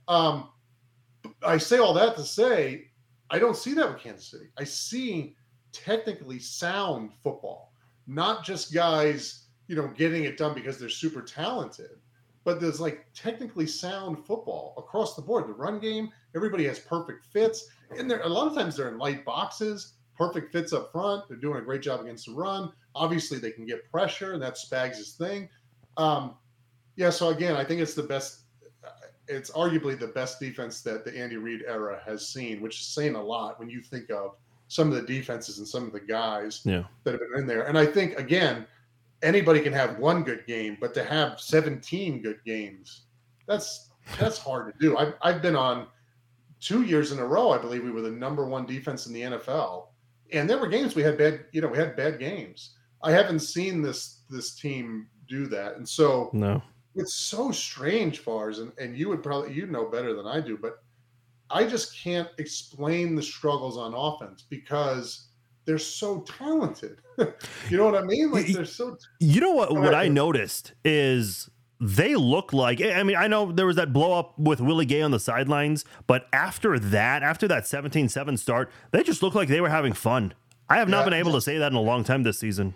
[0.08, 0.50] Um,
[1.44, 2.90] I say all that to say,
[3.30, 4.46] I don't see that with Kansas City.
[4.58, 5.36] I see
[5.72, 7.72] technically sound football,
[8.06, 11.98] not just guys, you know, getting it done because they're super talented.
[12.44, 15.48] But there's like technically sound football across the board.
[15.48, 18.98] The run game, everybody has perfect fits, and there a lot of times they're in
[18.98, 21.28] light boxes, perfect fits up front.
[21.28, 22.72] They're doing a great job against the run.
[22.94, 25.48] Obviously, they can get pressure, and that's Spags' thing.
[25.96, 26.34] Um,
[26.96, 28.40] yeah, so again, I think it's the best.
[29.28, 33.14] It's arguably the best defense that the Andy Reid era has seen, which is saying
[33.14, 34.34] a lot when you think of
[34.66, 36.84] some of the defenses and some of the guys Yeah.
[37.04, 37.62] that have been in there.
[37.62, 38.66] And I think again,
[39.22, 43.02] anybody can have one good game, but to have 17 good games,
[43.46, 44.96] that's that's hard to do.
[44.96, 45.86] I've I've been on
[46.60, 47.50] two years in a row.
[47.50, 49.86] I believe we were the number one defense in the NFL,
[50.32, 51.44] and there were games we had bad.
[51.52, 52.76] You know, we had bad games.
[53.02, 56.60] I haven't seen this this team do that, and so No.
[56.96, 60.56] it's so strange, Fars, and, and you would probably you know better than I do,
[60.58, 60.82] but
[61.50, 65.28] I just can't explain the struggles on offense because
[65.70, 66.98] they're so talented.
[67.68, 68.32] you know what I mean?
[68.32, 69.72] Like they're so You know what?
[69.72, 69.94] What.
[69.94, 71.48] I noticed is
[71.80, 72.82] they look like.
[72.82, 75.84] I mean, I know there was that blow up with Willie Gay on the sidelines,
[76.08, 80.34] but after that, after that 17-7 start, they just looked like they were having fun.
[80.68, 81.04] I have not Yeah.
[81.04, 82.74] been able to say that in a long time this season.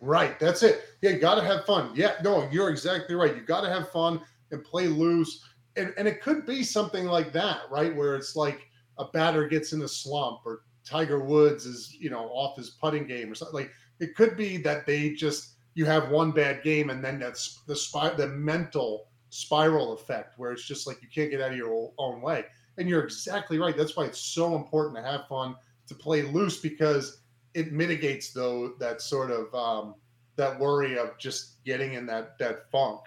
[0.00, 0.40] right.
[0.40, 0.82] That's it.
[1.02, 1.90] Yeah, you gotta have fun.
[1.94, 3.36] Yeah, no, you're exactly right.
[3.36, 4.20] You gotta have fun
[4.50, 5.44] and play loose.
[5.76, 7.94] And and it could be something like that, right?
[7.94, 8.66] Where it's like
[8.98, 13.06] a batter gets in a slump or Tiger Woods is, you know, off his putting
[13.06, 13.54] game or something.
[13.54, 17.62] Like it could be that they just you have one bad game and then that's
[17.66, 21.56] the spy the mental spiral effect where it's just like you can't get out of
[21.56, 22.44] your own way.
[22.78, 23.76] And you're exactly right.
[23.76, 25.54] That's why it's so important to have fun,
[25.86, 27.20] to play loose because
[27.54, 29.94] it mitigates though that sort of um,
[30.36, 33.00] that worry of just getting in that that funk.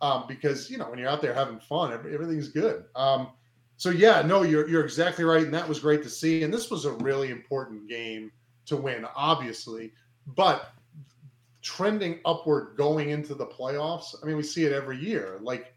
[0.00, 2.84] Um, because you know when you're out there having fun, everything's good.
[2.94, 3.28] Um,
[3.78, 6.42] so yeah, no, you're you're exactly right, and that was great to see.
[6.42, 8.32] And this was a really important game
[8.66, 9.92] to win, obviously,
[10.26, 10.72] but
[11.62, 14.16] trending upward going into the playoffs.
[14.20, 15.38] I mean, we see it every year.
[15.40, 15.74] Like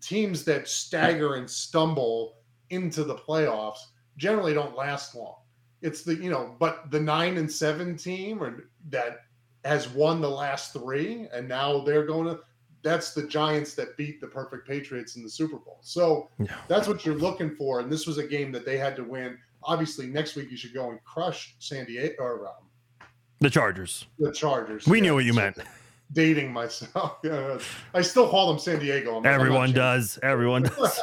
[0.00, 2.36] teams that stagger and stumble
[2.70, 3.80] into the playoffs
[4.16, 5.34] generally don't last long.
[5.82, 9.22] It's the you know, but the nine and seven team or that
[9.64, 12.40] has won the last three, and now they're going to.
[12.82, 15.78] That's the Giants that beat the perfect Patriots in the Super Bowl.
[15.82, 16.56] So Yeah.
[16.68, 17.80] that's what you're looking for.
[17.80, 19.36] And this was a game that they had to win.
[19.62, 23.06] Obviously, next week you should go and crush San Diego or um,
[23.40, 24.06] The Chargers.
[24.18, 24.86] the Chargers.
[24.86, 25.58] We Yeah, knew what you meant.
[26.12, 27.18] Dating myself.
[27.94, 29.14] I still call them San Diego.
[29.14, 30.18] I'm- I'm Everyone does.
[30.22, 30.98] Everyone does.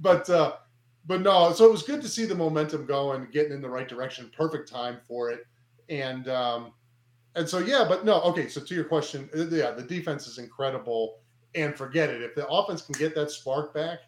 [0.00, 0.56] but uh,
[1.06, 3.88] but no, so it was good to see the momentum going, getting in the right
[3.88, 4.30] direction.
[4.36, 5.46] Perfect time for it,
[5.88, 6.72] and um,
[7.34, 8.48] and so yeah, but no, okay.
[8.48, 11.18] So to your question, uh, yeah, the defense is incredible,
[11.54, 12.22] and forget it.
[12.22, 14.00] If the offense can get that spark back,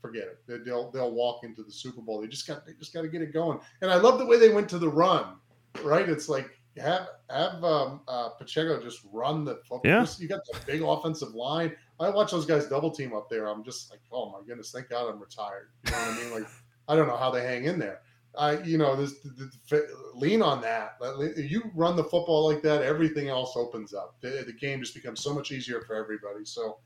[0.00, 0.38] forget it.
[0.46, 2.20] They- They'll they'll walk into the Super Bowl.
[2.20, 3.58] They just got they just got to get it going.
[3.82, 5.36] And I love the way they went to the run.
[5.82, 6.08] Right?
[6.08, 9.80] It's like have have um, uh, Pacheco just run the football.
[9.84, 10.06] Yeah.
[10.18, 11.74] You got the big offensive line.
[12.00, 13.46] I watch those guys double team up there.
[13.48, 15.70] I'm just like, oh my goodness, thank God I'm retired.
[15.86, 16.30] You know what I mean?
[16.32, 16.50] Like,
[16.88, 18.00] I don't know how they hang in there.
[18.38, 19.14] I, you know, this
[20.14, 20.96] lean on that.
[21.36, 24.16] You run the football like that, everything else opens up.
[24.20, 26.44] The, the game just becomes so much easier for everybody.
[26.44, 26.78] So,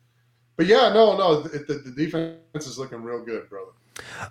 [0.56, 3.72] but yeah, no, no, the, the, the defense is looking real good, brother.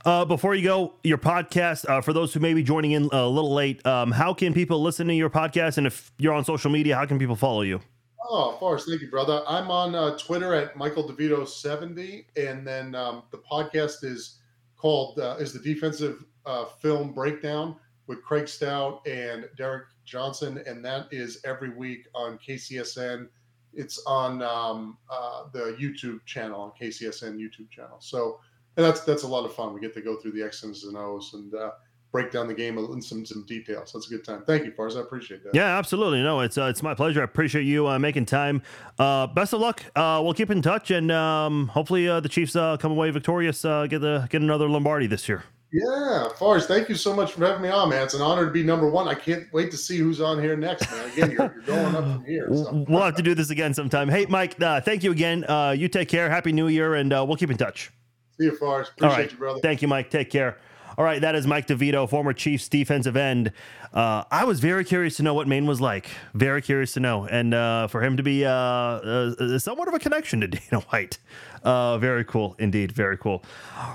[0.06, 3.28] Uh, before you go, your podcast, uh, for those who may be joining in a
[3.28, 5.78] little late, um, how can people listen to your podcast?
[5.78, 7.80] And if you're on social media, how can people follow you?
[8.28, 9.44] Oh, Forrest, thank you, brother.
[9.48, 14.38] I'm on uh, Twitter at Michael DeVito70, and then um, the podcast is
[14.82, 17.76] called uh, is the Defensive uh, Film Breakdown
[18.08, 23.28] with Craig Stout and Derrick Johnson, and that is every week on KCSN.
[23.74, 27.98] It's on um, uh, the YouTube channel on KCSN YouTube channel.
[28.00, 28.40] So
[28.76, 29.74] and that's that's a lot of fun.
[29.74, 31.72] We get to go through the X's and O's and uh,
[32.12, 33.92] break down the game in some some details.
[33.94, 34.44] That's a good time.
[34.46, 34.98] Thank you, Forrest.
[34.98, 35.56] I appreciate that.
[35.56, 36.22] Yeah, absolutely.
[36.22, 37.22] No, it's uh, it's my pleasure.
[37.22, 38.62] I appreciate you uh, making time.
[39.00, 39.84] Uh, best of luck.
[39.96, 43.64] Uh, we'll keep in touch, and um, hopefully uh, the Chiefs uh, come away victorious.
[43.64, 45.44] Uh, get the get another Lombardi this year.
[45.74, 48.04] Yeah, Forrest, thank you so much for having me on, man.
[48.04, 49.08] It's an honor to be number one.
[49.08, 51.10] I can't wait to see who's on here next, man.
[51.12, 52.50] Again, you're, you're going up from here.
[52.54, 52.86] So.
[52.90, 54.10] We'll have to do this again sometime.
[54.10, 55.46] Hey, Mike, uh, thank you again.
[55.46, 56.30] Uh, you take care.
[56.30, 57.90] Happy New Year, and uh, we'll keep in touch.
[58.38, 58.58] See you.
[58.62, 59.32] All Appreciate right.
[59.32, 59.60] you, brother.
[59.62, 60.10] Thank you, Mike.
[60.10, 60.58] Take care.
[60.98, 63.52] All right, that is Mike DeVito, former Chiefs defensive end.
[63.94, 66.10] Uh, I was very curious to know what Maine was like.
[66.34, 70.00] Very curious to know, and uh, for him to be uh, uh, somewhat of a
[70.00, 71.18] connection to Dana White.
[71.64, 72.92] Uh, very cool indeed.
[72.92, 73.44] Very cool.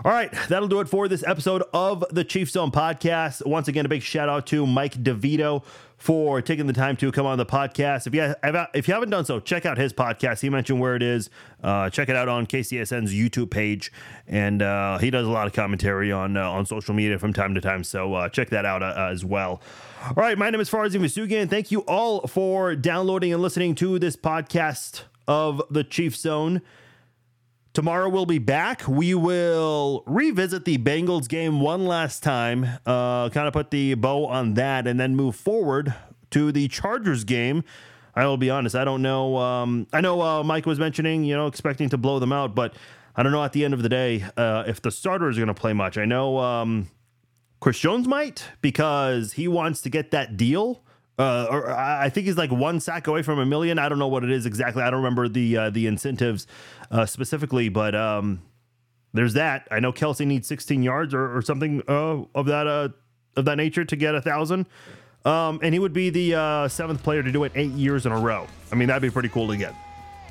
[0.05, 3.45] All right, that'll do it for this episode of the Chiefs Zone podcast.
[3.47, 5.65] Once again, a big shout out to Mike DeVito
[5.97, 8.07] for taking the time to come on the podcast.
[8.07, 8.35] If you
[8.75, 10.41] if you haven't done so, check out his podcast.
[10.41, 11.31] He mentioned where it is.
[11.63, 13.91] Uh, check it out on KCSN's YouTube page,
[14.27, 17.55] and uh, he does a lot of commentary on uh, on social media from time
[17.55, 17.83] to time.
[17.83, 19.63] So uh, check that out as well.
[20.07, 21.51] All right, my name is Farzin Vossoughi.
[21.51, 26.63] Thank you all for downloading and listening to this podcast of the Chief Zone.
[27.73, 28.87] Tomorrow we'll be back.
[28.87, 34.27] We will revisit the Bengals game one last time, uh, kind of put the bow
[34.27, 35.93] on that, and then move forward
[36.31, 37.65] to the Chargers game.
[38.15, 39.37] I will be honest, I don't know.
[39.39, 42.75] Um, I know uh, Mike was mentioning, you know, expecting to blow them out, but
[43.17, 45.49] I don't know at the end of the day uh, if the starters are going
[45.49, 45.99] to play much.
[45.99, 46.87] I know um,
[47.67, 50.85] Chris Jones might because he wants to get that deal.
[51.19, 53.77] Uh, or I think he's like one sack away from a million.
[53.81, 54.85] I don't know what it is exactly.
[54.85, 56.47] I don't remember the uh, the incentives
[56.93, 58.41] uh, specifically, but um,
[59.15, 59.67] there's that.
[59.73, 62.91] I know Kelce needs 16 yards or, or something uh, of that uh,
[63.35, 64.67] of that nature to get a thousand,
[65.25, 68.13] um, and he would be the uh, seventh player to do it eight years in
[68.13, 68.47] a row.
[68.71, 69.75] I mean, that'd be pretty cool to get.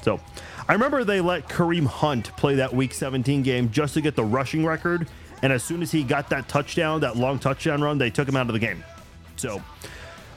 [0.04, 0.22] So,
[0.70, 4.24] I remember they let Kareem Hunt play that Week 17 game just to get the
[4.24, 5.10] rushing record,
[5.42, 8.36] and as soon as he got that touchdown, that long touchdown run, they took him
[8.36, 8.84] out of the game.
[9.36, 9.62] So.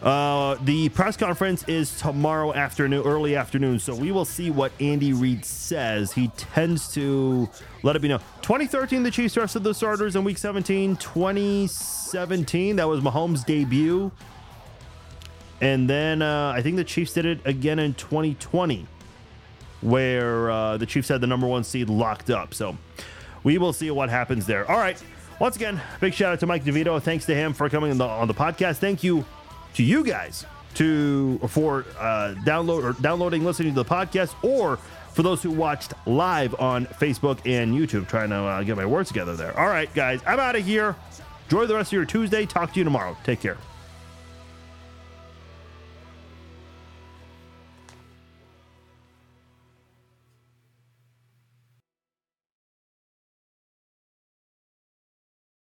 [0.03, 3.81] Uh, the press conference is tomorrow afternoon, early afternoon.
[3.81, 6.13] So we will see what Andy Reid says.
[6.13, 7.49] He tends to
[7.83, 8.21] let it be known.
[8.43, 10.97] 2013, the Chiefs rested the starters in Week 17.
[10.97, 14.13] 2017, that was Mahomes' debut.
[15.61, 18.87] And then uh, I think the Chiefs did it again in 2020,
[19.81, 22.55] where uh, the Chiefs had the number one seed locked up.
[22.55, 22.77] So
[23.45, 24.71] we will see what happens there.
[24.71, 25.03] All right.
[25.41, 27.01] Once again, big shout out to Mike DeVito.
[27.01, 28.79] Thanks to him for coming on the, on the podcast.
[28.79, 29.25] Thank you
[29.75, 34.79] to you guys to for uh, download or downloading, listening to the podcast, or
[35.13, 38.09] for those who watched live on Facebook and YouTube.
[38.09, 39.59] Trying to uh, get my words together there.
[39.59, 40.97] All right, guys, I'm out of here.
[41.45, 42.45] Enjoy the rest of your Tuesday.
[42.47, 43.17] Talk to you tomorrow.
[43.25, 43.57] Take care.